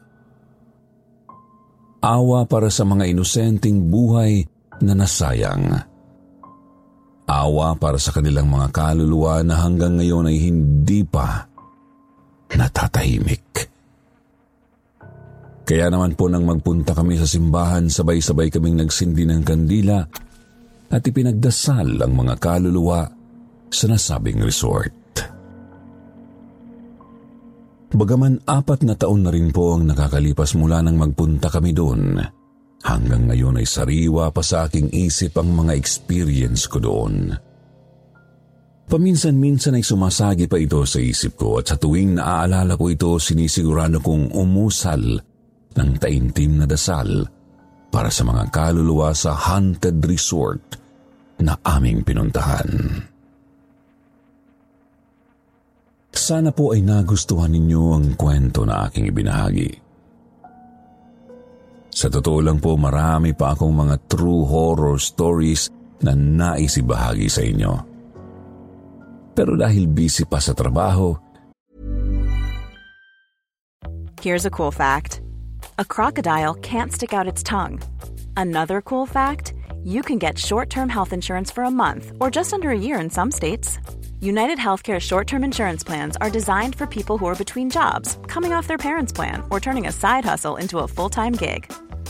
Awa 2.04 2.46
para 2.46 2.70
sa 2.70 2.86
mga 2.86 3.08
inosenteng 3.10 3.88
buhay 3.90 4.46
na 4.84 4.92
nasayang 4.94 5.74
awa 5.74 5.93
para 7.24 8.00
sa 8.00 8.10
kanilang 8.16 8.48
mga 8.48 8.72
kaluluwa 8.72 9.44
na 9.44 9.60
hanggang 9.60 10.00
ngayon 10.00 10.28
ay 10.28 10.38
hindi 10.40 11.04
pa 11.04 11.44
natatahimik. 12.54 13.46
Kaya 15.64 15.88
naman 15.88 16.12
po 16.12 16.28
nang 16.28 16.44
magpunta 16.44 16.92
kami 16.92 17.16
sa 17.16 17.24
simbahan, 17.24 17.88
sabay-sabay 17.88 18.52
kaming 18.52 18.84
nagsindi 18.84 19.24
ng 19.24 19.40
kandila 19.40 20.04
at 20.92 21.00
ipinagdasal 21.00 22.04
ang 22.04 22.12
mga 22.12 22.34
kaluluwa 22.36 23.08
sa 23.72 23.86
nasabing 23.88 24.44
resort. 24.44 24.92
Bagaman 27.94 28.42
apat 28.44 28.82
na 28.84 28.98
taon 28.98 29.22
na 29.22 29.30
rin 29.30 29.54
po 29.54 29.78
ang 29.78 29.86
nakakalipas 29.86 30.58
mula 30.58 30.82
nang 30.82 30.98
magpunta 30.98 31.46
kami 31.46 31.70
doon, 31.70 32.18
Hanggang 32.84 33.32
ngayon 33.32 33.58
ay 33.58 33.66
sariwa 33.66 34.28
pa 34.28 34.44
sa 34.44 34.68
aking 34.68 34.92
isip 34.92 35.40
ang 35.40 35.56
mga 35.56 35.72
experience 35.72 36.68
ko 36.68 36.78
doon. 36.84 37.32
Paminsan-minsan 38.84 39.80
ay 39.80 39.84
sumasagi 39.84 40.44
pa 40.44 40.60
ito 40.60 40.84
sa 40.84 41.00
isip 41.00 41.40
ko 41.40 41.56
at 41.56 41.72
sa 41.72 41.80
tuwing 41.80 42.20
naaalala 42.20 42.76
ko 42.76 42.92
ito 42.92 43.16
sinisigurado 43.16 44.04
kong 44.04 44.36
umusal 44.36 45.00
ng 45.72 45.90
taimtim 45.96 46.60
na 46.60 46.68
dasal 46.68 47.24
para 47.88 48.12
sa 48.12 48.28
mga 48.28 48.52
kaluluwa 48.52 49.16
sa 49.16 49.32
haunted 49.32 50.04
resort 50.04 50.76
na 51.40 51.56
aming 51.64 52.04
pinuntahan. 52.04 52.68
Sana 56.14 56.52
po 56.52 56.76
ay 56.76 56.84
nagustuhan 56.84 57.50
ninyo 57.50 57.82
ang 57.96 58.06
kwento 58.14 58.62
na 58.68 58.86
aking 58.86 59.08
ibinahagi. 59.08 59.83
Sa 61.94 62.10
totoo 62.10 62.42
lang 62.42 62.58
po, 62.58 62.74
marami 62.74 63.30
pa 63.30 63.54
akong 63.54 63.70
mga 63.70 64.10
true 64.10 64.42
horror 64.42 64.98
stories 64.98 65.70
na 66.02 66.10
naisibahagi 66.10 67.30
sa 67.30 67.46
inyo. 67.46 67.72
Pero 69.38 69.54
dahil 69.54 69.86
busy 69.86 70.26
pa 70.26 70.42
sa 70.42 70.58
trabaho, 70.58 71.14
Here's 74.24 74.48
a 74.48 74.50
cool 74.50 74.72
fact. 74.72 75.20
A 75.76 75.84
crocodile 75.84 76.56
can't 76.64 76.88
stick 76.88 77.12
out 77.12 77.28
its 77.28 77.44
tongue. 77.44 77.84
Another 78.40 78.80
cool 78.80 79.04
fact, 79.04 79.52
you 79.84 80.00
can 80.00 80.16
get 80.16 80.40
short-term 80.40 80.88
health 80.88 81.12
insurance 81.12 81.52
for 81.52 81.62
a 81.62 81.70
month 81.70 82.16
or 82.24 82.32
just 82.32 82.56
under 82.56 82.72
a 82.72 82.78
year 82.78 82.96
in 82.96 83.12
some 83.12 83.28
states. 83.28 83.76
United 84.24 84.56
Healthcare 84.56 84.96
short 84.96 85.28
term 85.28 85.44
insurance 85.44 85.84
plans 85.84 86.16
are 86.24 86.30
designed 86.32 86.74
for 86.74 86.86
people 86.86 87.18
who 87.20 87.28
are 87.28 87.36
between 87.36 87.68
jobs, 87.68 88.16
coming 88.26 88.56
off 88.56 88.66
their 88.66 88.80
parents' 88.80 89.12
plan, 89.12 89.44
or 89.50 89.60
turning 89.60 89.86
a 89.86 89.92
side 89.92 90.24
hustle 90.24 90.56
into 90.56 90.78
a 90.78 90.88
full 90.88 91.10
time 91.10 91.36
gig. 91.36 91.70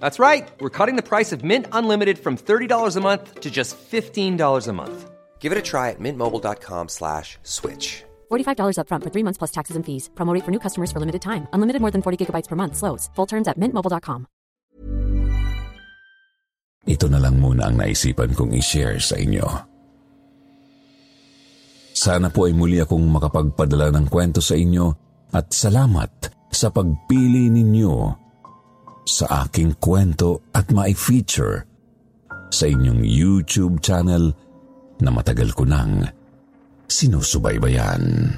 That's 0.00 0.18
right. 0.18 0.46
We're 0.60 0.76
cutting 0.76 0.96
the 0.96 1.08
price 1.08 1.32
of 1.32 1.40
Mint 1.40 1.66
Unlimited 1.72 2.18
from 2.18 2.36
$30 2.36 2.96
a 2.96 3.00
month 3.00 3.40
to 3.40 3.48
just 3.48 3.78
$15 3.78 4.36
a 4.68 4.72
month. 4.72 5.10
Give 5.40 5.52
it 5.52 5.58
a 5.58 5.62
try 5.62 5.88
at 5.90 6.00
mintmobile.com 6.00 6.88
slash 6.92 7.38
switch. 7.42 8.04
$45 8.28 8.76
upfront 8.76 9.02
for 9.04 9.10
three 9.14 9.24
months 9.24 9.38
plus 9.40 9.54
taxes 9.54 9.76
and 9.80 9.86
fees. 9.86 10.10
Promote 10.12 10.44
for 10.44 10.50
new 10.52 10.60
customers 10.60 10.92
for 10.92 11.00
limited 11.00 11.22
time. 11.22 11.48
Unlimited 11.54 11.80
more 11.80 11.94
than 11.94 12.02
40 12.02 12.18
gigabytes 12.20 12.48
per 12.48 12.56
month. 12.56 12.76
Slows. 12.76 13.08
Full 13.16 13.26
terms 13.26 13.48
at 13.48 13.56
mintmobile.com. 13.56 14.28
ito 16.88 17.04
na 17.04 17.20
lang 17.20 17.36
muna 17.36 17.68
ang 17.68 17.76
naisipan 17.76 18.32
kong 18.32 18.56
i-share 18.56 18.96
sa 18.96 19.20
inyo. 19.20 19.44
Sana 21.92 22.32
po 22.32 22.48
ay 22.48 22.56
muli 22.56 22.80
akong 22.80 23.04
makapagpadala 23.04 23.92
ng 23.92 24.06
kwento 24.08 24.40
sa 24.40 24.56
inyo 24.56 24.88
at 25.36 25.52
salamat 25.52 26.32
sa 26.48 26.72
pagpili 26.72 27.52
ninyo 27.52 27.92
sa 29.08 29.48
aking 29.48 29.80
kwento 29.80 30.44
at 30.52 30.68
ma-feature 30.68 31.64
sa 32.52 32.68
inyong 32.68 33.00
YouTube 33.00 33.80
channel 33.80 34.36
na 35.00 35.08
matagal 35.08 35.56
ko 35.56 35.64
nang 35.64 36.04
sinusubaybayan. 36.84 38.36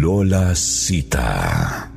Lola 0.00 0.56
Sita 0.58 1.89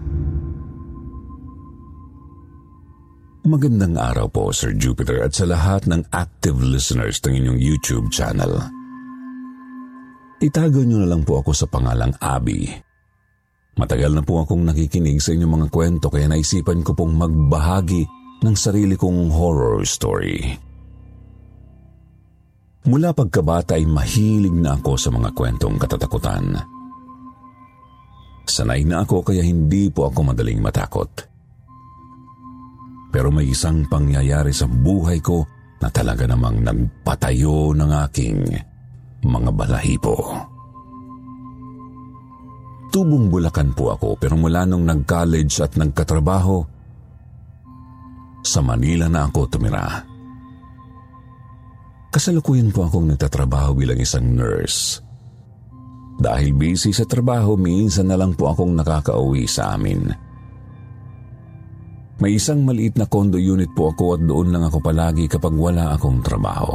Magandang 3.53 3.93
araw 4.01 4.33
po, 4.33 4.49
Sir 4.49 4.73
Jupiter, 4.73 5.21
at 5.21 5.37
sa 5.37 5.45
lahat 5.45 5.85
ng 5.85 6.09
active 6.09 6.57
listeners 6.57 7.21
ng 7.21 7.37
inyong 7.37 7.59
YouTube 7.61 8.09
channel. 8.09 8.49
Itago 10.41 10.81
niyo 10.81 11.05
na 11.05 11.13
lang 11.13 11.21
po 11.21 11.37
ako 11.37 11.53
sa 11.53 11.69
pangalang 11.69 12.17
Abby. 12.17 12.65
Matagal 13.77 14.09
na 14.09 14.25
po 14.25 14.41
akong 14.41 14.65
nakikinig 14.65 15.21
sa 15.21 15.37
inyong 15.37 15.53
mga 15.53 15.67
kwento 15.69 16.09
kaya 16.09 16.25
naisipan 16.33 16.81
ko 16.81 16.97
pong 16.97 17.13
magbahagi 17.13 18.01
ng 18.41 18.55
sarili 18.57 18.97
kong 18.97 19.29
horror 19.29 19.85
story. 19.85 20.41
Mula 22.89 23.13
pagkabata 23.13 23.77
ay 23.77 23.85
mahilig 23.85 24.57
na 24.57 24.81
ako 24.81 24.97
sa 24.97 25.13
mga 25.13 25.29
kwentong 25.29 25.77
katatakutan. 25.77 26.57
Sanay 28.49 28.81
na 28.81 29.05
ako 29.05 29.21
kaya 29.21 29.45
hindi 29.45 29.93
po 29.93 30.09
ako 30.09 30.33
madaling 30.33 30.57
matakot. 30.57 31.32
Pero 33.13 33.29
may 33.29 33.45
isang 33.53 33.85
pangyayari 33.85 34.49
sa 34.49 34.65
buhay 34.65 35.21
ko 35.21 35.45
na 35.77 35.93
talaga 35.93 36.25
namang 36.25 36.65
nagpatayo 36.65 37.77
ng 37.77 37.91
aking 38.09 38.37
mga 39.21 39.51
balahibo. 39.53 40.17
Tubong 42.89 43.29
Bulacan 43.29 43.73
po 43.73 43.93
ako 43.93 44.17
pero 44.17 44.33
mula 44.33 44.65
nung 44.65 44.85
nag-college 44.85 45.61
at 45.61 45.77
nagkatrabaho, 45.77 46.65
sa 48.43 48.59
Manila 48.59 49.07
na 49.07 49.29
ako 49.29 49.39
tumira. 49.47 50.03
Kasalukuyan 52.13 52.69
po 52.69 52.85
akong 52.85 53.09
nagtatrabaho 53.09 53.73
bilang 53.73 53.97
isang 53.97 54.35
nurse. 54.35 55.01
Dahil 56.21 56.53
busy 56.53 56.93
sa 56.93 57.09
trabaho, 57.09 57.57
minsan 57.57 58.05
na 58.05 58.19
lang 58.19 58.37
po 58.37 58.53
akong 58.53 58.77
nakakauwi 58.77 59.49
sa 59.49 59.73
amin. 59.73 60.13
May 62.23 62.39
isang 62.39 62.63
maliit 62.63 62.95
na 62.95 63.03
condo 63.03 63.35
unit 63.35 63.67
po 63.75 63.91
ako 63.91 64.15
at 64.15 64.23
doon 64.23 64.55
lang 64.55 64.63
ako 64.63 64.79
palagi 64.79 65.27
kapag 65.27 65.51
wala 65.59 65.91
akong 65.91 66.23
trabaho. 66.23 66.71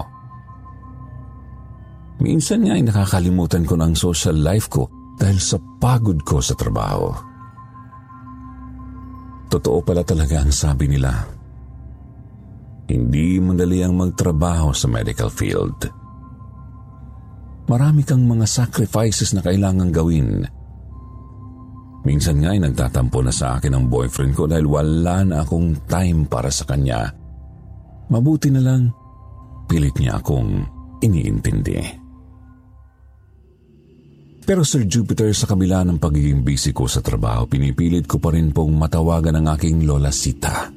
Minsan 2.21 2.69
nga 2.69 2.77
ay 2.77 2.85
nakakalimutan 2.85 3.65
ko 3.65 3.73
ng 3.81 3.97
social 3.97 4.37
life 4.37 4.69
ko 4.69 4.93
dahil 5.17 5.41
sa 5.41 5.57
pagod 5.81 6.21
ko 6.21 6.45
sa 6.45 6.53
trabaho. 6.53 7.17
Totoo 9.49 9.81
pala 9.81 10.05
talaga 10.05 10.45
ang 10.45 10.53
sabi 10.53 10.85
nila. 10.85 11.17
Hindi 12.85 13.41
madali 13.41 13.81
ang 13.81 13.97
magtrabaho 13.97 14.77
sa 14.77 14.85
medical 14.93 15.33
field. 15.33 15.81
Marami 17.73 18.05
kang 18.05 18.29
mga 18.29 18.45
sacrifices 18.45 19.33
na 19.33 19.41
kailangang 19.41 19.97
gawin 19.97 20.45
Minsan 22.09 22.41
nga 22.41 22.57
ay 22.57 22.61
nagtatampo 22.65 23.21
na 23.21 23.29
sa 23.29 23.61
akin 23.61 23.77
ang 23.77 23.85
boyfriend 23.93 24.33
ko 24.33 24.49
dahil 24.49 24.65
wala 24.65 25.29
na 25.29 25.45
akong 25.45 25.85
time 25.85 26.25
para 26.25 26.49
sa 26.49 26.65
kanya. 26.65 27.13
Mabuti 28.09 28.49
na 28.49 28.65
lang, 28.65 28.89
pilit 29.69 29.93
niya 30.01 30.17
akong 30.17 30.65
iniintindi. 31.05 31.77
Pero 34.49 34.65
Sir 34.65 34.89
Jupiter, 34.89 35.29
sa 35.37 35.45
kabila 35.45 35.85
ng 35.85 36.01
pagiging 36.01 36.41
busy 36.41 36.73
ko 36.73 36.89
sa 36.89 37.05
trabaho, 37.05 37.45
pinipilit 37.45 38.09
ko 38.09 38.17
pa 38.17 38.33
rin 38.33 38.57
pong 38.57 38.73
matawagan 38.81 39.37
ang 39.37 39.53
aking 39.53 39.85
lola 39.85 40.09
Sita. 40.09 40.73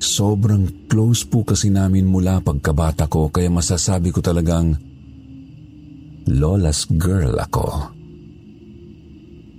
Sobrang 0.00 0.88
close 0.88 1.28
po 1.28 1.44
kasi 1.44 1.68
namin 1.68 2.08
mula 2.08 2.40
pagkabata 2.40 3.04
ko 3.12 3.28
kaya 3.28 3.52
masasabi 3.52 4.08
ko 4.08 4.24
talagang 4.24 4.72
Lola's 6.24 6.88
girl 6.88 7.36
ako. 7.36 7.97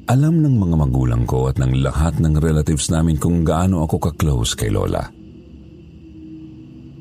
Alam 0.09 0.41
ng 0.41 0.57
mga 0.57 0.75
magulang 0.89 1.23
ko 1.29 1.53
at 1.53 1.61
ng 1.61 1.85
lahat 1.85 2.17
ng 2.17 2.41
relatives 2.41 2.89
namin 2.89 3.21
kung 3.21 3.45
gaano 3.45 3.85
ako 3.85 4.09
ka-close 4.09 4.57
kay 4.57 4.73
Lola. 4.73 5.05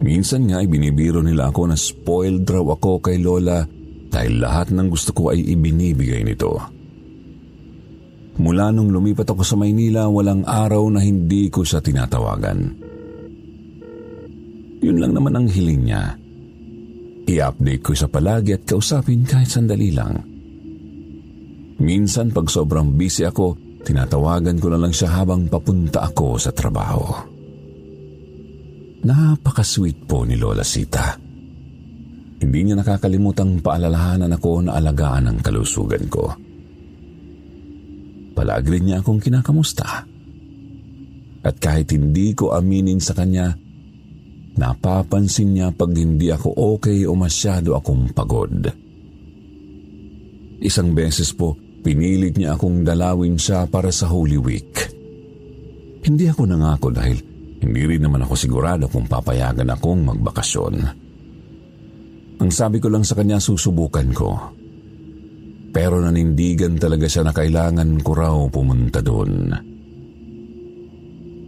Minsan 0.04 0.44
nga 0.44 0.60
ay 0.60 0.68
binibiro 0.68 1.24
nila 1.24 1.48
ako 1.48 1.72
na 1.72 1.76
spoiled 1.80 2.44
raw 2.44 2.76
ako 2.76 3.00
kay 3.00 3.16
Lola 3.16 3.64
dahil 4.12 4.44
lahat 4.44 4.76
ng 4.76 4.92
gusto 4.92 5.16
ko 5.16 5.32
ay 5.32 5.40
ibinibigay 5.40 6.20
nito. 6.20 6.52
Mula 8.38 8.76
nung 8.76 8.92
lumipat 8.92 9.32
ako 9.32 9.40
sa 9.40 9.56
Maynila, 9.56 10.04
walang 10.12 10.44
araw 10.44 10.84
na 10.92 11.00
hindi 11.00 11.48
ko 11.48 11.64
siya 11.64 11.80
tinatawagan. 11.80 12.60
Yun 14.84 15.00
lang 15.00 15.16
naman 15.16 15.32
ang 15.32 15.46
hiling 15.48 15.80
niya. 15.80 16.12
I-update 17.24 17.82
ko 17.82 17.96
siya 17.96 18.12
palagi 18.12 18.52
at 18.52 18.68
kausapin 18.68 19.24
kahit 19.24 19.48
sandali 19.48 19.96
lang. 19.96 20.37
Minsan 21.78 22.34
pag 22.34 22.50
sobrang 22.50 22.90
busy 22.98 23.22
ako, 23.22 23.54
tinatawagan 23.86 24.58
ko 24.58 24.66
na 24.74 24.78
lang 24.82 24.90
siya 24.90 25.22
habang 25.22 25.46
papunta 25.46 26.02
ako 26.10 26.34
sa 26.34 26.50
trabaho. 26.50 27.06
Napaka-sweet 29.06 30.10
po 30.10 30.26
ni 30.26 30.34
Lola 30.34 30.66
Sita. 30.66 31.14
Hindi 32.38 32.58
niya 32.62 32.78
nakakalimutang 32.78 33.62
paalalahanan 33.62 34.34
ako 34.34 34.66
na 34.66 34.74
alagaan 34.74 35.30
ang 35.30 35.38
kalusugan 35.38 36.06
ko. 36.10 36.34
Palagi 38.34 38.68
rin 38.70 38.84
niya 38.90 39.02
akong 39.02 39.22
kinakamusta. 39.22 40.06
At 41.42 41.54
kahit 41.62 41.94
hindi 41.94 42.34
ko 42.34 42.54
aminin 42.54 42.98
sa 42.98 43.14
kanya, 43.14 43.54
napapansin 44.58 45.54
niya 45.54 45.70
pag 45.70 45.94
hindi 45.94 46.30
ako 46.34 46.78
okay 46.78 47.06
o 47.06 47.14
masyado 47.14 47.78
akong 47.78 48.10
pagod. 48.10 48.66
Isang 50.58 50.90
beses 50.90 51.30
po, 51.34 51.54
Pinilit 51.88 52.36
niya 52.36 52.52
akong 52.52 52.84
dalawin 52.84 53.40
siya 53.40 53.64
para 53.64 53.88
sa 53.88 54.12
Holy 54.12 54.36
Week. 54.36 54.76
Hindi 56.04 56.28
ako 56.28 56.44
nangako 56.44 56.92
dahil 56.92 57.16
Hindi 57.58 57.82
rin 57.90 58.06
naman 58.06 58.22
ako 58.22 58.34
sigurado 58.38 58.86
kung 58.86 59.10
papayagan 59.10 59.66
akong 59.72 60.06
magbakasyon. 60.06 60.74
Ang 62.38 62.50
sabi 62.54 62.78
ko 62.78 62.86
lang 62.86 63.02
sa 63.02 63.18
kanya 63.18 63.42
susubukan 63.42 64.08
ko. 64.14 64.30
Pero 65.74 65.98
nanindigan 65.98 66.78
talaga 66.78 67.10
siya 67.10 67.26
na 67.26 67.34
kailangan 67.34 67.98
ko 68.06 68.10
raw 68.14 68.36
pumunta 68.46 69.02
doon. 69.02 69.50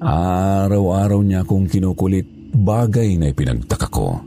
Araw-araw 0.03 1.21
niya 1.23 1.47
akong 1.47 1.71
kinukulit 1.71 2.27
bagay 2.51 3.15
na 3.23 3.31
ipinagtaka 3.31 3.87
ko. 3.87 4.19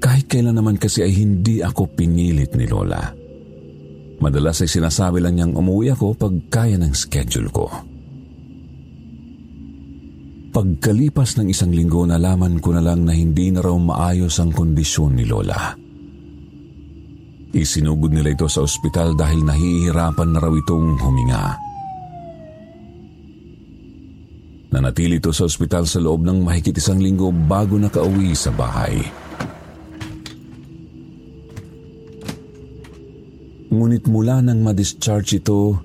Kahit 0.00 0.24
kailan 0.24 0.56
naman 0.56 0.80
kasi 0.80 1.04
ay 1.04 1.12
hindi 1.20 1.60
ako 1.60 1.84
pinilit 1.92 2.56
ni 2.56 2.64
Lola. 2.64 3.19
Madalas 4.20 4.60
ay 4.60 4.68
sinasabi 4.68 5.24
lang 5.24 5.40
niyang 5.40 5.56
umuwi 5.56 5.96
ako 5.96 6.12
pag 6.12 6.34
kaya 6.52 6.76
ng 6.76 6.92
schedule 6.92 7.48
ko. 7.48 7.66
Pagkalipas 10.50 11.40
ng 11.40 11.48
isang 11.48 11.72
linggo 11.72 12.04
nalaman 12.04 12.60
ko 12.60 12.76
na 12.76 12.84
lang 12.84 13.08
na 13.08 13.16
hindi 13.16 13.48
na 13.48 13.64
raw 13.64 13.72
maayos 13.72 14.36
ang 14.42 14.52
kondisyon 14.52 15.16
ni 15.16 15.24
Lola. 15.24 15.72
Isinugod 17.50 18.12
nila 18.12 18.34
ito 18.34 18.46
sa 18.46 18.62
ospital 18.62 19.16
dahil 19.16 19.40
nahihirapan 19.42 20.28
na 20.36 20.38
raw 20.38 20.52
itong 20.52 21.00
huminga. 21.00 21.56
Nanatili 24.70 25.18
ito 25.18 25.34
sa 25.34 25.48
ospital 25.48 25.82
sa 25.88 25.98
loob 25.98 26.22
ng 26.22 26.46
mahigit 26.46 26.76
isang 26.78 27.02
linggo 27.02 27.32
bago 27.34 27.74
nakauwi 27.74 28.36
sa 28.38 28.54
bahay. 28.54 29.02
Ngunit 33.70 34.10
mula 34.10 34.42
nang 34.42 34.66
ma-discharge 34.66 35.38
ito, 35.38 35.78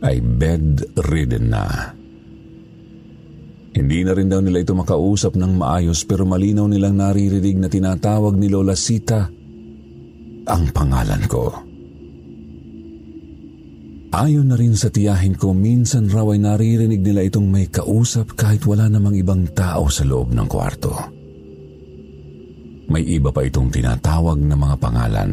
ay 0.00 0.20
bedridden 0.20 1.52
na. 1.52 1.92
Hindi 3.76 3.98
na 4.00 4.12
rin 4.16 4.32
daw 4.32 4.40
nila 4.40 4.64
ito 4.64 4.72
makausap 4.72 5.36
ng 5.36 5.52
maayos 5.60 6.08
pero 6.08 6.24
malinaw 6.24 6.64
nilang 6.64 6.96
naririnig 6.96 7.60
na 7.60 7.68
tinatawag 7.68 8.32
ni 8.40 8.48
Lola 8.48 8.72
Sita 8.72 9.28
ang 10.48 10.64
pangalan 10.72 11.22
ko. 11.28 11.44
Ayon 14.16 14.48
na 14.48 14.56
rin 14.56 14.72
sa 14.72 14.88
tiyahin 14.88 15.36
ko, 15.36 15.52
minsan 15.52 16.08
raw 16.08 16.24
ay 16.32 16.40
naririnig 16.40 17.04
nila 17.04 17.20
itong 17.28 17.52
may 17.52 17.68
kausap 17.68 18.32
kahit 18.32 18.64
wala 18.64 18.88
namang 18.88 19.12
ibang 19.20 19.44
tao 19.52 19.92
sa 19.92 20.08
loob 20.08 20.32
ng 20.32 20.48
kwarto. 20.48 20.96
May 22.88 23.04
iba 23.04 23.28
pa 23.28 23.44
itong 23.44 23.68
tinatawag 23.68 24.40
na 24.40 24.56
mga 24.56 24.76
pangalan 24.80 25.32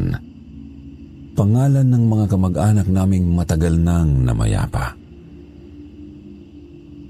pangalan 1.34 1.90
ng 1.90 2.04
mga 2.06 2.26
kamag-anak 2.30 2.86
naming 2.86 3.34
matagal 3.34 3.74
nang 3.74 4.22
namayapa. 4.22 4.94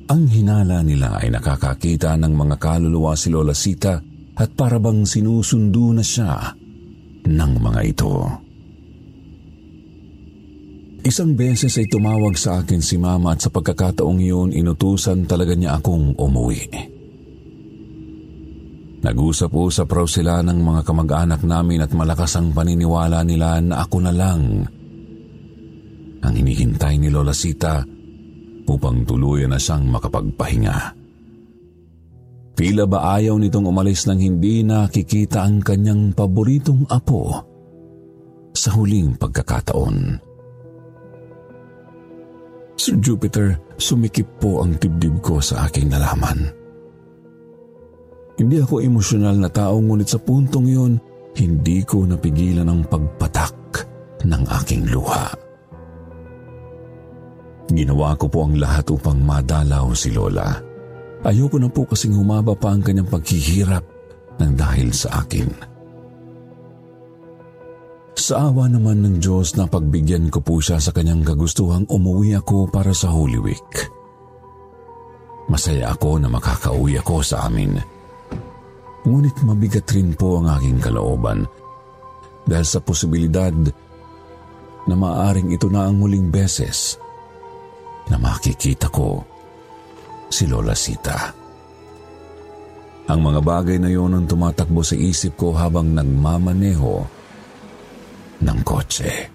Ang 0.05 0.29
hinala 0.29 0.85
nila 0.85 1.21
ay 1.21 1.33
nakakakita 1.33 2.17
ng 2.21 2.33
mga 2.33 2.57
kaluluwa 2.61 3.17
si 3.17 3.33
Lola 3.33 3.57
Sita 3.57 4.01
at 4.37 4.49
parabang 4.53 5.09
sinusundo 5.09 5.97
na 5.97 6.05
siya 6.05 6.53
ng 7.25 7.53
mga 7.61 7.81
ito. 7.85 8.13
Isang 11.05 11.37
beses 11.37 11.77
ay 11.77 11.85
tumawag 11.89 12.33
sa 12.41 12.65
akin 12.65 12.81
si 12.81 12.97
Mama 12.97 13.37
at 13.37 13.45
sa 13.45 13.53
pagkakataong 13.53 14.21
yun 14.25 14.49
inutusan 14.57 15.29
talaga 15.29 15.53
niya 15.53 15.77
akong 15.77 16.17
umuwi. 16.17 16.94
Nag-usap-usap 19.05 19.85
raw 19.85 20.09
sila 20.09 20.41
ng 20.41 20.65
mga 20.65 20.81
kamag-anak 20.81 21.45
namin 21.45 21.85
at 21.85 21.93
malakas 21.93 22.41
ang 22.41 22.57
paniniwala 22.57 23.21
nila 23.21 23.61
na 23.61 23.85
ako 23.85 23.97
na 24.01 24.13
lang 24.17 24.65
ang 26.25 26.33
hinihintay 26.33 26.97
ni 26.97 27.13
Lola 27.13 27.37
Sita 27.37 27.85
upang 28.65 29.05
tuluyan 29.05 29.53
na 29.53 29.61
siyang 29.61 29.93
makapagpahinga. 29.93 30.97
Tila 32.57 32.89
ba 32.89 33.21
ayaw 33.21 33.37
nitong 33.37 33.69
umalis 33.69 34.09
nang 34.09 34.25
hindi 34.25 34.65
nakikita 34.65 35.45
ang 35.45 35.61
kanyang 35.61 36.17
paboritong 36.17 36.89
apo 36.89 37.45
sa 38.57 38.73
huling 38.73 39.21
pagkakataon. 39.21 40.17
Sir 42.81 42.97
Jupiter, 43.05 43.61
sumikip 43.77 44.41
po 44.41 44.65
ang 44.65 44.81
dibdib 44.81 45.21
ko 45.21 45.45
sa 45.45 45.69
aking 45.69 45.93
nalaman. 45.93 46.64
Hindi 48.35 48.59
ako 48.59 48.83
emosyonal 48.83 49.37
na 49.39 49.51
tao 49.51 49.79
ngunit 49.79 50.11
sa 50.11 50.19
puntong 50.19 50.67
yun, 50.67 50.99
hindi 51.39 51.87
ko 51.87 52.03
napigilan 52.03 52.67
ang 52.67 52.83
pagpatak 52.87 53.55
ng 54.27 54.43
aking 54.63 54.91
luha. 54.91 55.31
Ginawa 57.71 58.19
ko 58.19 58.27
po 58.27 58.47
ang 58.47 58.59
lahat 58.59 58.91
upang 58.91 59.23
madalaw 59.23 59.95
si 59.95 60.11
Lola. 60.11 60.51
Ayoko 61.25 61.57
na 61.57 61.71
po 61.71 61.87
kasing 61.89 62.13
humaba 62.13 62.53
pa 62.53 62.75
ang 62.75 62.85
kanyang 62.85 63.09
paghihirap 63.09 63.85
ng 64.43 64.53
dahil 64.53 64.91
sa 64.93 65.25
akin. 65.25 65.49
Sa 68.15 68.51
awa 68.51 68.71
naman 68.71 69.03
ng 69.03 69.17
Diyos 69.19 69.57
na 69.59 69.67
pagbigyan 69.67 70.29
ko 70.31 70.39
po 70.45 70.61
siya 70.61 70.79
sa 70.79 70.93
kanyang 70.95 71.25
kagustuhang 71.25 71.87
umuwi 71.89 72.37
ako 72.37 72.71
para 72.71 72.93
sa 72.95 73.11
Holy 73.11 73.41
Week. 73.41 73.73
Masaya 75.51 75.93
ako 75.93 76.21
na 76.21 76.29
makakauwi 76.31 77.01
ako 77.01 77.21
sa 77.25 77.49
amin 77.49 77.94
Ngunit 79.05 79.37
mabigat 79.45 79.85
rin 79.93 80.17
po 80.17 80.41
ang 80.41 80.49
aking 80.49 80.81
kalooban 80.81 81.45
dahil 82.49 82.65
sa 82.65 82.81
posibilidad 82.81 83.53
na 84.85 84.95
maaring 84.97 85.53
ito 85.53 85.69
na 85.69 85.89
ang 85.89 86.01
huling 86.01 86.29
beses 86.33 86.97
na 88.09 88.17
makikita 88.21 88.89
ko 88.89 89.25
si 90.29 90.49
Lola 90.49 90.77
Sita. 90.77 91.33
Ang 93.05 93.21
mga 93.21 93.41
bagay 93.45 93.77
na 93.77 93.93
yun 93.93 94.17
ang 94.17 94.25
tumatakbo 94.25 94.81
sa 94.81 94.97
isip 94.97 95.37
ko 95.37 95.53
habang 95.53 95.93
nagmamaneho 95.93 97.05
ng 98.41 98.59
kotse. 98.65 99.34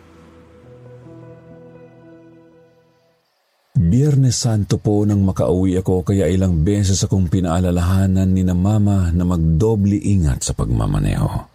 Biyernes 3.80 4.36
Santo 4.36 4.76
po 4.76 5.08
nang 5.08 5.24
makauwi 5.24 5.80
ako 5.80 6.04
kaya 6.04 6.28
ilang 6.28 6.68
beses 6.68 7.00
akong 7.08 7.32
pinaalalahanan 7.32 8.28
ni 8.28 8.44
na 8.44 8.52
mama 8.52 9.08
na 9.16 9.24
magdobli 9.24 10.04
ingat 10.04 10.44
sa 10.44 10.52
pagmamaneho. 10.52 11.48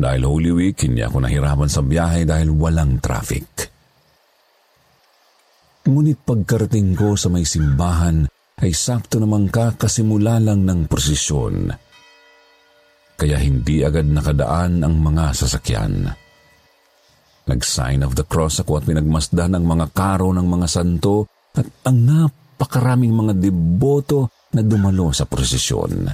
Dahil 0.00 0.22
Holy 0.24 0.52
Week, 0.56 0.80
hindi 0.80 1.04
ako 1.04 1.28
nahirapan 1.28 1.68
sa 1.68 1.84
biyahe 1.84 2.24
dahil 2.24 2.56
walang 2.56 2.96
traffic. 3.04 3.68
Ngunit 5.84 6.24
pagkarating 6.24 6.96
ko 6.96 7.20
sa 7.20 7.28
may 7.28 7.44
simbahan 7.44 8.24
ay 8.56 8.72
sakto 8.72 9.20
namang 9.20 9.52
kakasimula 9.52 10.40
lang 10.40 10.64
ng 10.64 10.88
prosesyon. 10.88 11.68
Kaya 13.12 13.36
hindi 13.44 13.84
agad 13.84 14.08
nakadaan 14.08 14.80
ang 14.80 15.04
mga 15.04 15.36
sasakyan. 15.36 16.25
Nag-sign 17.46 18.02
of 18.02 18.18
the 18.18 18.26
cross 18.26 18.58
ako 18.58 18.82
at 18.82 18.84
pinagmasdan 18.90 19.54
ang 19.54 19.64
mga 19.64 19.94
karo 19.94 20.34
ng 20.34 20.46
mga 20.46 20.66
santo 20.66 21.30
at 21.54 21.66
ang 21.86 21.98
napakaraming 22.02 23.14
mga 23.14 23.38
deboto 23.38 24.50
na 24.50 24.66
dumalo 24.66 25.14
sa 25.14 25.30
prosesyon. 25.30 26.10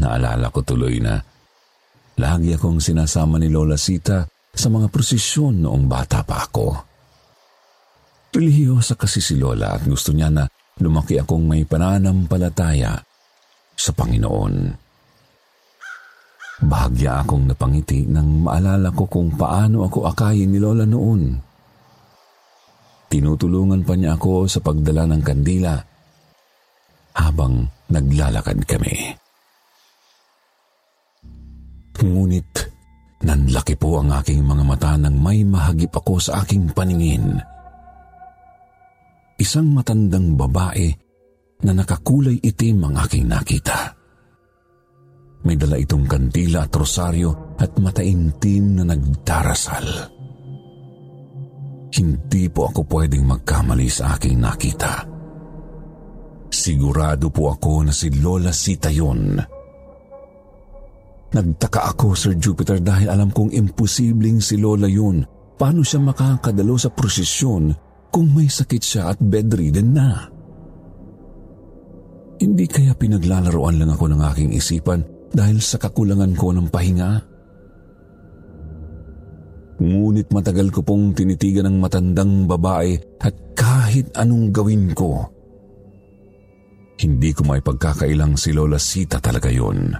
Naalala 0.00 0.48
ko 0.48 0.64
tuloy 0.64 0.96
na 1.04 1.20
lagi 2.16 2.56
akong 2.56 2.80
sinasama 2.80 3.36
ni 3.36 3.52
Lola 3.52 3.76
Sita 3.76 4.24
sa 4.52 4.68
mga 4.72 4.88
prosesyon 4.88 5.64
noong 5.64 5.84
bata 5.84 6.24
pa 6.24 6.48
ako. 6.48 6.66
Relihiyosa 8.32 8.96
kasi 8.96 9.20
si 9.20 9.36
Lola 9.36 9.76
at 9.76 9.84
gusto 9.84 10.16
niya 10.16 10.32
na 10.32 10.48
lumaki 10.80 11.20
akong 11.20 11.44
may 11.44 11.68
pananampalataya 11.68 12.96
sa 13.76 13.90
Panginoon. 13.92 14.81
Bahagya 16.62 17.26
akong 17.26 17.50
napangiti 17.50 18.06
nang 18.06 18.46
maalala 18.46 18.94
ko 18.94 19.10
kung 19.10 19.34
paano 19.34 19.82
ako 19.82 20.06
akayin 20.06 20.46
ni 20.54 20.62
Lola 20.62 20.86
noon. 20.86 21.34
Tinutulungan 23.10 23.82
pa 23.82 23.98
niya 23.98 24.14
ako 24.14 24.46
sa 24.46 24.62
pagdala 24.62 25.04
ng 25.10 25.22
kandila 25.26 25.74
habang 27.18 27.66
naglalakad 27.90 28.62
kami. 28.64 29.10
Ngunit 32.02 32.50
nanlaki 33.22 33.78
po 33.78 34.02
ang 34.02 34.10
aking 34.10 34.42
mga 34.42 34.64
mata 34.66 34.98
nang 34.98 35.18
may 35.18 35.46
mahagip 35.46 35.94
ako 35.94 36.18
sa 36.18 36.42
aking 36.42 36.70
paningin. 36.74 37.38
Isang 39.38 39.70
matandang 39.70 40.34
babae 40.34 40.90
na 41.62 41.74
nakakulay 41.74 42.38
itim 42.42 42.90
ang 42.90 42.94
aking 43.02 43.26
nakita. 43.30 44.01
May 45.42 45.58
dala 45.58 45.74
itong 45.74 46.06
kandila 46.06 46.70
at 46.70 46.72
rosaryo 46.74 47.58
at 47.58 47.74
mataimtim 47.82 48.78
na 48.78 48.84
nagdarasal. 48.86 49.86
Hindi 51.92 52.44
po 52.48 52.70
ako 52.70 52.86
pwedeng 52.88 53.26
magkamali 53.26 53.90
sa 53.90 54.14
aking 54.16 54.38
nakita. 54.38 55.02
Sigurado 56.52 57.28
po 57.28 57.50
ako 57.50 57.90
na 57.90 57.92
si 57.92 58.08
Lola 58.22 58.54
Sita 58.54 58.88
yun. 58.88 59.36
Nagtaka 61.32 61.80
ako, 61.96 62.12
Sir 62.12 62.36
Jupiter, 62.36 62.78
dahil 62.78 63.08
alam 63.08 63.32
kong 63.32 63.56
imposibleng 63.56 64.38
si 64.38 64.60
Lola 64.60 64.86
yun. 64.86 65.24
Paano 65.56 65.80
siya 65.80 66.00
makakadalo 66.00 66.76
sa 66.76 66.92
prosesyon 66.92 67.72
kung 68.12 68.36
may 68.36 68.48
sakit 68.48 68.82
siya 68.84 69.02
at 69.10 69.18
bedridden 69.18 69.90
na? 69.96 70.28
Hindi 72.36 72.66
kaya 72.68 72.92
pinaglalaroan 72.96 73.80
lang 73.80 73.90
ako 73.94 74.12
ng 74.12 74.20
aking 74.20 74.50
isipan 74.52 75.11
dahil 75.32 75.58
sa 75.58 75.80
kakulangan 75.80 76.32
ko 76.36 76.52
ng 76.52 76.68
pahinga? 76.68 77.10
Ngunit 79.82 80.30
matagal 80.30 80.70
ko 80.70 80.84
pong 80.86 81.16
tinitigan 81.16 81.66
ng 81.66 81.76
matandang 81.82 82.46
babae 82.46 82.94
at 83.18 83.34
kahit 83.58 84.14
anong 84.14 84.54
gawin 84.54 84.94
ko, 84.94 85.26
hindi 87.02 87.34
ko 87.34 87.42
may 87.42 87.58
pagkakailang 87.58 88.38
si 88.38 88.54
Lola 88.54 88.78
Sita 88.78 89.18
talaga 89.18 89.50
yon. 89.50 89.90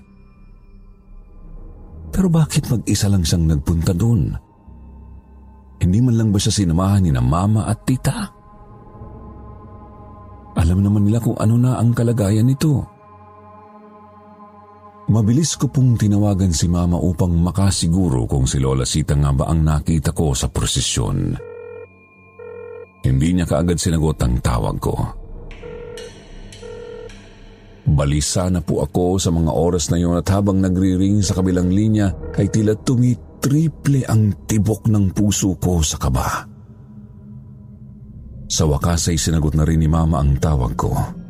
Pero 2.12 2.29
bakit 2.29 2.68
mag-isa 2.68 3.09
lang 3.09 3.25
siyang 3.25 3.49
nagpunta 3.49 3.97
doon? 3.97 4.37
Hindi 5.83 5.99
man 5.99 6.14
lang 6.14 6.29
ba 6.31 6.38
siya 6.38 6.55
sinamahan 6.55 7.03
ni 7.03 7.11
na 7.11 7.25
mama 7.25 7.66
at 7.66 7.83
tita? 7.83 8.31
Alam 10.53 10.85
naman 10.85 11.09
nila 11.09 11.18
kung 11.18 11.35
ano 11.40 11.57
na 11.59 11.81
ang 11.81 11.90
kalagayan 11.97 12.47
nito. 12.47 12.91
Mabilis 15.12 15.61
ko 15.61 15.68
pong 15.68 16.01
tinawagan 16.01 16.57
si 16.57 16.72
mama 16.72 16.96
upang 16.96 17.37
makasiguro 17.37 18.25
kung 18.25 18.48
si 18.48 18.57
Lola 18.57 18.88
Sita 18.88 19.12
nga 19.12 19.29
ba 19.29 19.44
ang 19.44 19.61
nakita 19.61 20.16
ko 20.16 20.33
sa 20.33 20.48
prosesyon. 20.48 21.37
Hindi 23.05 23.29
niya 23.37 23.44
kaagad 23.44 23.77
sinagot 23.77 24.16
ang 24.25 24.40
tawag 24.40 24.77
ko. 24.81 24.96
Balisa 27.92 28.48
na 28.48 28.64
po 28.64 28.81
ako 28.81 29.20
sa 29.20 29.29
mga 29.29 29.53
oras 29.53 29.92
na 29.92 30.01
yun 30.01 30.16
at 30.16 30.25
habang 30.33 30.64
nagriring 30.64 31.20
sa 31.20 31.37
kabilang 31.37 31.68
linya 31.68 32.09
ay 32.40 32.48
tila 32.48 32.72
tumitriple 32.81 34.09
ang 34.09 34.48
tibok 34.48 34.88
ng 34.88 35.12
puso 35.12 35.61
ko 35.61 35.85
sa 35.85 36.01
kaba. 36.01 36.48
Sa 38.48 38.64
wakas 38.64 39.12
ay 39.12 39.20
sinagot 39.20 39.53
na 39.61 39.68
rin 39.68 39.77
ni 39.77 39.92
mama 39.92 40.25
ang 40.25 40.40
tawag 40.40 40.72
ko. 40.72 41.20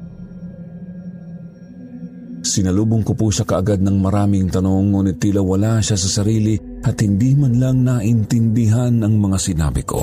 Sinalubong 2.42 3.06
ko 3.06 3.14
po 3.14 3.30
siya 3.30 3.46
kaagad 3.46 3.78
ng 3.86 4.02
maraming 4.02 4.50
tanong 4.50 4.90
ngunit 4.90 5.22
tila 5.22 5.38
wala 5.38 5.78
siya 5.78 5.94
sa 5.94 6.10
sarili 6.20 6.58
at 6.82 6.98
hindi 6.98 7.38
man 7.38 7.62
lang 7.62 7.86
naintindihan 7.86 8.98
ang 8.98 9.14
mga 9.14 9.38
sinabi 9.38 9.82
ko. 9.86 10.02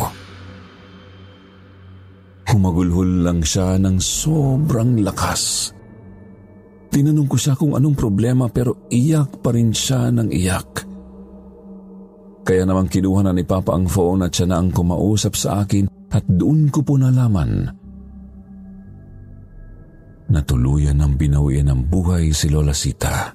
Humagulhol 2.48 3.28
lang 3.28 3.44
siya 3.44 3.76
ng 3.76 4.00
sobrang 4.00 5.04
lakas. 5.04 5.76
Tinanong 6.90 7.28
ko 7.28 7.38
siya 7.38 7.60
kung 7.60 7.76
anong 7.76 8.00
problema 8.00 8.48
pero 8.48 8.88
iyak 8.88 9.44
pa 9.44 9.52
rin 9.52 9.76
siya 9.76 10.08
ng 10.10 10.32
iyak. 10.32 10.72
Kaya 12.48 12.64
naman 12.64 12.88
kinuha 12.90 13.30
na 13.30 13.36
ni 13.36 13.44
Papa 13.44 13.76
ang 13.76 13.86
phone 13.86 14.26
at 14.26 14.34
siya 14.34 14.48
na 14.50 14.64
ang 14.64 14.72
kumausap 14.72 15.36
sa 15.36 15.62
akin 15.68 15.92
at 16.10 16.26
doon 16.26 16.72
ko 16.72 16.82
po 16.82 16.98
nalaman 16.98 17.79
na 20.30 20.46
tuluyan 20.46 21.02
ng 21.02 21.14
binawian 21.18 21.74
ng 21.74 21.82
buhay 21.90 22.30
si 22.30 22.48
Lola 22.54 22.74
Sita. 22.74 23.34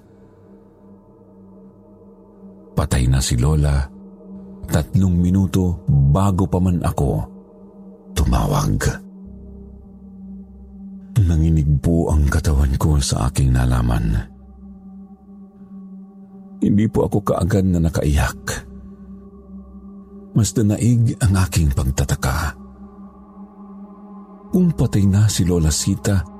Patay 2.75 3.07
na 3.11 3.19
si 3.19 3.35
Lola 3.39 3.83
tatlong 4.67 5.15
minuto 5.15 5.85
bago 5.87 6.47
pa 6.49 6.59
man 6.63 6.81
ako 6.83 7.11
tumawag. 8.15 8.79
Nanginig 11.25 11.79
po 11.79 12.11
ang 12.11 12.27
katawan 12.27 12.75
ko 12.79 12.99
sa 12.99 13.31
aking 13.31 13.55
nalaman. 13.55 14.19
Hindi 16.65 16.87
po 16.89 17.07
ako 17.07 17.23
kaagad 17.23 17.69
na 17.69 17.79
nakaiyak. 17.79 18.67
Mas 20.35 20.51
naig 20.59 21.15
ang 21.23 21.35
aking 21.39 21.71
pagtataka. 21.71 22.59
Kung 24.51 24.75
patay 24.75 25.07
na 25.07 25.31
si 25.31 25.47
Lola 25.47 25.71
Sita, 25.71 26.34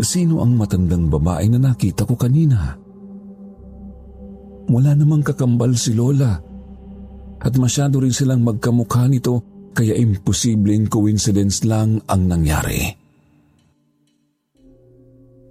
sino 0.00 0.40
ang 0.40 0.56
matandang 0.56 1.12
babae 1.12 1.52
na 1.52 1.60
nakita 1.60 2.08
ko 2.08 2.16
kanina? 2.16 2.78
Wala 4.72 4.96
namang 4.96 5.20
kakambal 5.20 5.76
si 5.76 5.92
Lola 5.92 6.32
at 7.42 7.52
masyado 7.58 8.00
rin 8.00 8.14
silang 8.14 8.40
magkamukha 8.46 9.10
nito 9.10 9.68
kaya 9.76 9.92
imposibleng 9.98 10.88
coincidence 10.88 11.66
lang 11.66 12.00
ang 12.08 12.22
nangyari. 12.24 13.02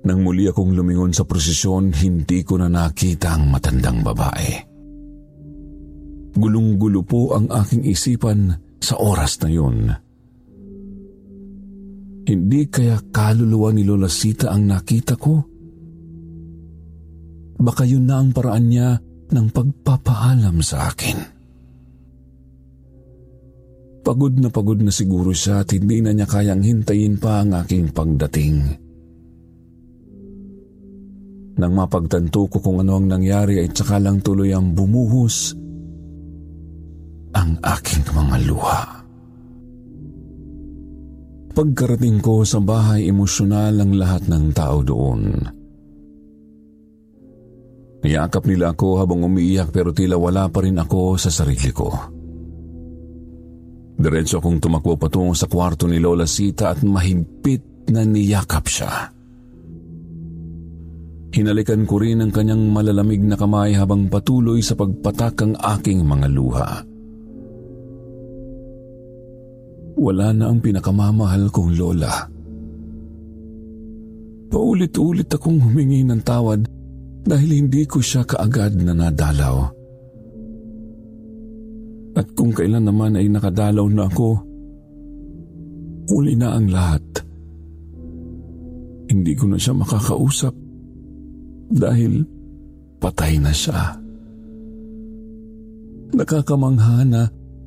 Nang 0.02 0.26
muli 0.26 0.50
akong 0.50 0.74
lumingon 0.74 1.14
sa 1.14 1.30
prosesyon, 1.30 1.94
hindi 1.94 2.42
ko 2.42 2.58
na 2.58 2.66
nakita 2.66 3.38
ang 3.38 3.54
matandang 3.54 4.02
babae. 4.02 4.50
Gulong-gulo 6.34 7.06
po 7.06 7.38
ang 7.38 7.46
aking 7.54 7.86
isipan 7.86 8.50
sa 8.82 8.98
oras 8.98 9.38
na 9.46 9.50
yun. 9.52 9.94
Hindi 12.22 12.70
kaya 12.70 13.02
kaluluwa 13.10 13.74
ni 13.74 13.82
Lola 13.82 14.06
Sita 14.06 14.54
ang 14.54 14.70
nakita 14.70 15.18
ko? 15.18 15.42
Baka 17.62 17.86
yun 17.86 18.10
na 18.10 18.22
ang 18.22 18.34
paraan 18.34 18.66
niya 18.70 18.98
ng 19.32 19.48
pagpapaalam 19.50 20.58
sa 20.62 20.90
akin. 20.90 21.18
Pagod 24.02 24.34
na 24.42 24.50
pagod 24.50 24.82
na 24.82 24.90
siguro 24.90 25.30
siya 25.30 25.62
at 25.62 25.70
hindi 25.78 26.02
na 26.02 26.10
niya 26.10 26.26
kayang 26.26 26.66
hintayin 26.66 27.22
pa 27.22 27.46
ang 27.46 27.54
aking 27.54 27.94
pagdating. 27.94 28.58
Nang 31.62 31.74
mapagtanto 31.78 32.50
ko 32.50 32.58
kung 32.58 32.82
ano 32.82 32.98
ang 32.98 33.06
nangyari 33.06 33.62
ay 33.62 33.70
tsaka 33.70 34.02
lang 34.02 34.18
tuloy 34.26 34.50
ang 34.50 34.74
bumuhos 34.74 35.54
ang 37.38 37.62
aking 37.62 38.04
mga 38.10 38.38
luha. 38.50 39.01
Pagkarating 41.52 42.24
ko 42.24 42.48
sa 42.48 42.64
bahay, 42.64 43.12
emosyonal 43.12 43.76
ang 43.76 43.92
lahat 44.00 44.24
ng 44.32 44.46
tao 44.56 44.80
doon. 44.80 45.22
Niyakap 48.02 48.50
nila 48.50 48.74
ako 48.74 48.98
habang 48.98 49.22
umiiyak 49.28 49.70
pero 49.70 49.94
tila 49.94 50.18
wala 50.18 50.50
pa 50.50 50.66
rin 50.66 50.80
ako 50.80 51.20
sa 51.22 51.30
sarili 51.30 51.70
ko. 51.70 51.92
Diretso 54.02 54.42
akong 54.42 54.58
tumakbo 54.58 54.98
patungo 54.98 55.38
sa 55.38 55.46
kwarto 55.46 55.86
ni 55.86 56.02
Lola 56.02 56.26
Sita 56.26 56.74
at 56.74 56.82
mahigpit 56.82 57.94
na 57.94 58.02
niyakap 58.02 58.66
siya. 58.66 59.14
Hinalikan 61.32 61.86
ko 61.86 62.02
rin 62.02 62.26
ang 62.26 62.34
kanyang 62.34 62.74
malalamig 62.74 63.22
na 63.22 63.38
kamay 63.38 63.78
habang 63.78 64.10
patuloy 64.10 64.60
sa 64.60 64.74
pagpatak 64.74 65.36
ang 65.46 65.54
aking 65.56 66.04
mga 66.04 66.28
luha. 66.28 66.91
Wala 70.02 70.34
na 70.34 70.50
ang 70.50 70.58
pinakamamahal 70.58 71.54
kong 71.54 71.78
lola. 71.78 72.26
Paulit-ulit 74.50 75.30
akong 75.30 75.62
humingi 75.62 76.02
ng 76.02 76.22
tawad 76.26 76.66
dahil 77.22 77.50
hindi 77.62 77.86
ko 77.86 78.02
siya 78.02 78.26
kaagad 78.26 78.82
na 78.82 78.98
nadalaw. 78.98 79.70
At 82.18 82.28
kung 82.34 82.52
kailan 82.52 82.90
naman 82.90 83.16
ay 83.16 83.30
nakadalaw 83.30 83.88
na 83.94 84.10
ako, 84.10 84.30
huli 86.12 86.34
na 86.34 86.58
ang 86.58 86.68
lahat. 86.68 87.06
Hindi 89.08 89.38
ko 89.38 89.48
na 89.48 89.62
siya 89.62 89.78
makakausap 89.78 90.52
dahil 91.72 92.26
patay 93.00 93.38
na 93.38 93.54
siya. 93.54 93.96
Nakakamangha 96.12 97.08
na 97.08 97.22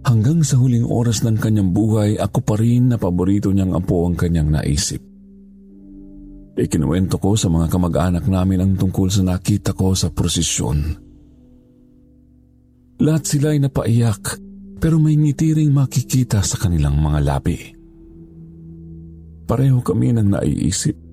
hanggang 0.04 0.44
sa 0.44 0.60
huling 0.60 0.84
oras 0.84 1.24
ng 1.24 1.40
kanyang 1.40 1.72
buhay 1.72 2.20
ako 2.20 2.38
pa 2.44 2.54
rin 2.60 2.92
na 2.92 2.96
paborito 3.00 3.50
niyang 3.50 3.74
apo 3.76 4.04
ang 4.04 4.16
kanyang 4.16 4.52
naisip. 4.52 5.00
Ikinuwento 6.54 7.18
ko 7.18 7.34
sa 7.34 7.50
mga 7.50 7.66
kamag-anak 7.66 8.24
namin 8.30 8.62
ang 8.62 8.72
tungkol 8.78 9.10
sa 9.10 9.26
nakita 9.26 9.74
ko 9.74 9.96
sa 9.98 10.14
prosesyon. 10.14 10.78
Lahat 13.02 13.26
sila 13.26 13.50
ay 13.50 13.58
napaiyak 13.58 14.38
pero 14.78 15.02
may 15.02 15.18
ngiti 15.18 15.50
ring 15.50 15.74
makikita 15.74 16.44
sa 16.46 16.60
kanilang 16.60 16.94
mga 17.00 17.20
labi. 17.24 17.58
Pareho 19.44 19.82
kami 19.82 20.14
nang 20.14 20.30
naiisip 20.30 21.04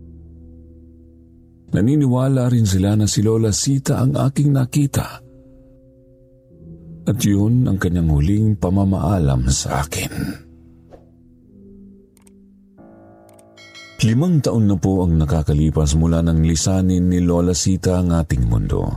Naniniwala 1.72 2.52
rin 2.52 2.68
sila 2.68 3.00
na 3.00 3.08
si 3.08 3.24
Lola 3.24 3.56
Sita 3.56 4.04
ang 4.04 4.20
aking 4.20 4.52
nakita. 4.52 5.24
At 7.12 7.19
yun 7.28 7.67
ang 7.67 7.76
kanyang 7.76 8.08
huling 8.08 8.56
pamamaalam 8.56 9.52
sa 9.52 9.84
akin. 9.84 10.12
Limang 14.02 14.39
taon 14.39 14.71
na 14.71 14.80
po 14.80 15.04
ang 15.04 15.19
nakakalipas 15.19 16.00
mula 16.00 16.24
nang 16.24 16.39
lisanin 16.39 17.12
ni 17.12 17.19
Lola 17.19 17.52
Sita 17.52 18.00
ang 18.00 18.15
ating 18.15 18.47
mundo. 18.47 18.88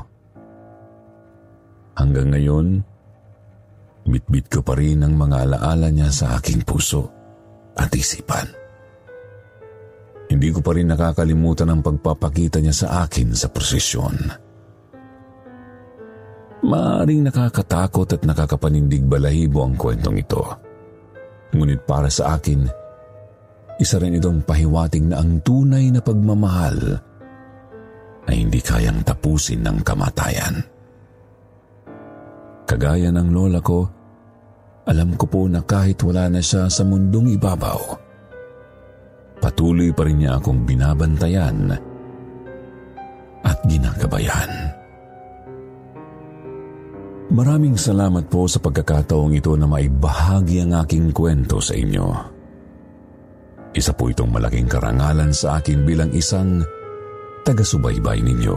Hanggang 1.99 2.31
ngayon, 2.31 2.67
bitbit 4.07 4.47
ko 4.47 4.63
pa 4.63 4.79
rin 4.79 5.03
ang 5.03 5.19
mga 5.19 5.51
alaala 5.51 5.91
niya 5.91 6.15
sa 6.15 6.39
aking 6.39 6.63
puso 6.63 7.11
at 7.75 7.91
isipan. 7.99 8.47
Hindi 10.31 10.55
ko 10.55 10.63
pa 10.63 10.71
rin 10.71 10.87
nakakalimutan 10.87 11.67
ang 11.67 11.83
pagpapakita 11.83 12.63
niya 12.63 12.75
sa 12.75 12.89
akin 13.05 13.35
sa 13.35 13.51
prosesyon. 13.51 14.15
Maaring 16.65 17.29
nakakatakot 17.29 18.17
at 18.17 18.23
nakakapanindig 18.25 19.05
balahibo 19.05 19.61
ang 19.61 19.77
kwentong 19.77 20.17
ito. 20.17 20.41
Ngunit 21.53 21.85
para 21.85 22.09
sa 22.09 22.41
akin, 22.41 22.65
Isa 23.75 23.99
rin 23.99 24.15
itong 24.17 24.47
pahiwating 24.47 25.11
na 25.11 25.19
ang 25.19 25.43
tunay 25.43 25.91
na 25.91 25.99
pagmamahal 25.99 26.79
ay 28.31 28.37
hindi 28.47 28.63
kayang 28.63 29.03
tapusin 29.03 29.67
ng 29.67 29.83
kamatayan. 29.83 30.63
Kagaya 32.65 33.11
ng 33.13 33.29
lola 33.35 33.61
ko, 33.61 33.85
alam 34.87 35.19
ko 35.19 35.27
po 35.27 35.43
na 35.51 35.61
kahit 35.67 36.01
wala 36.07 36.31
na 36.31 36.41
siya 36.41 36.71
sa 36.71 36.87
mundong 36.87 37.35
ibabaw, 37.35 37.81
patuloy 39.43 39.91
pa 39.93 40.07
rin 40.07 40.23
niya 40.23 40.41
akong 40.41 40.65
binabantayan 40.65 41.75
at 43.45 43.59
ginagabayan. 43.69 44.84
Maraming 47.33 47.81
salamat 47.81 48.29
po 48.29 48.45
sa 48.45 48.61
pagkakataong 48.61 49.33
ito 49.33 49.57
na 49.57 49.65
maibahagi 49.65 50.61
ang 50.61 50.77
aking 50.85 51.09
kwento 51.09 51.57
sa 51.57 51.73
inyo. 51.73 52.07
Isa 53.73 53.97
po 53.97 54.13
itong 54.13 54.29
malaking 54.29 54.69
karangalan 54.69 55.33
sa 55.33 55.57
akin 55.59 55.89
bilang 55.89 56.13
isang 56.13 56.61
taga-subaybay 57.49 58.21
ninyo. 58.21 58.57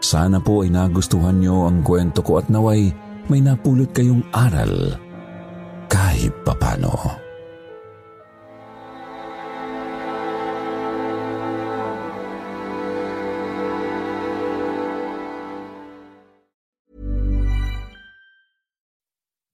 Sana 0.00 0.40
po 0.40 0.64
ay 0.64 0.72
nagustuhan 0.72 1.44
nyo 1.44 1.68
ang 1.68 1.84
kwento 1.84 2.24
ko 2.24 2.40
at 2.40 2.48
naway 2.48 2.88
may 3.28 3.44
napulot 3.44 3.92
kayong 3.92 4.24
aral 4.32 4.96
kahit 5.92 6.32
papano. 6.42 7.27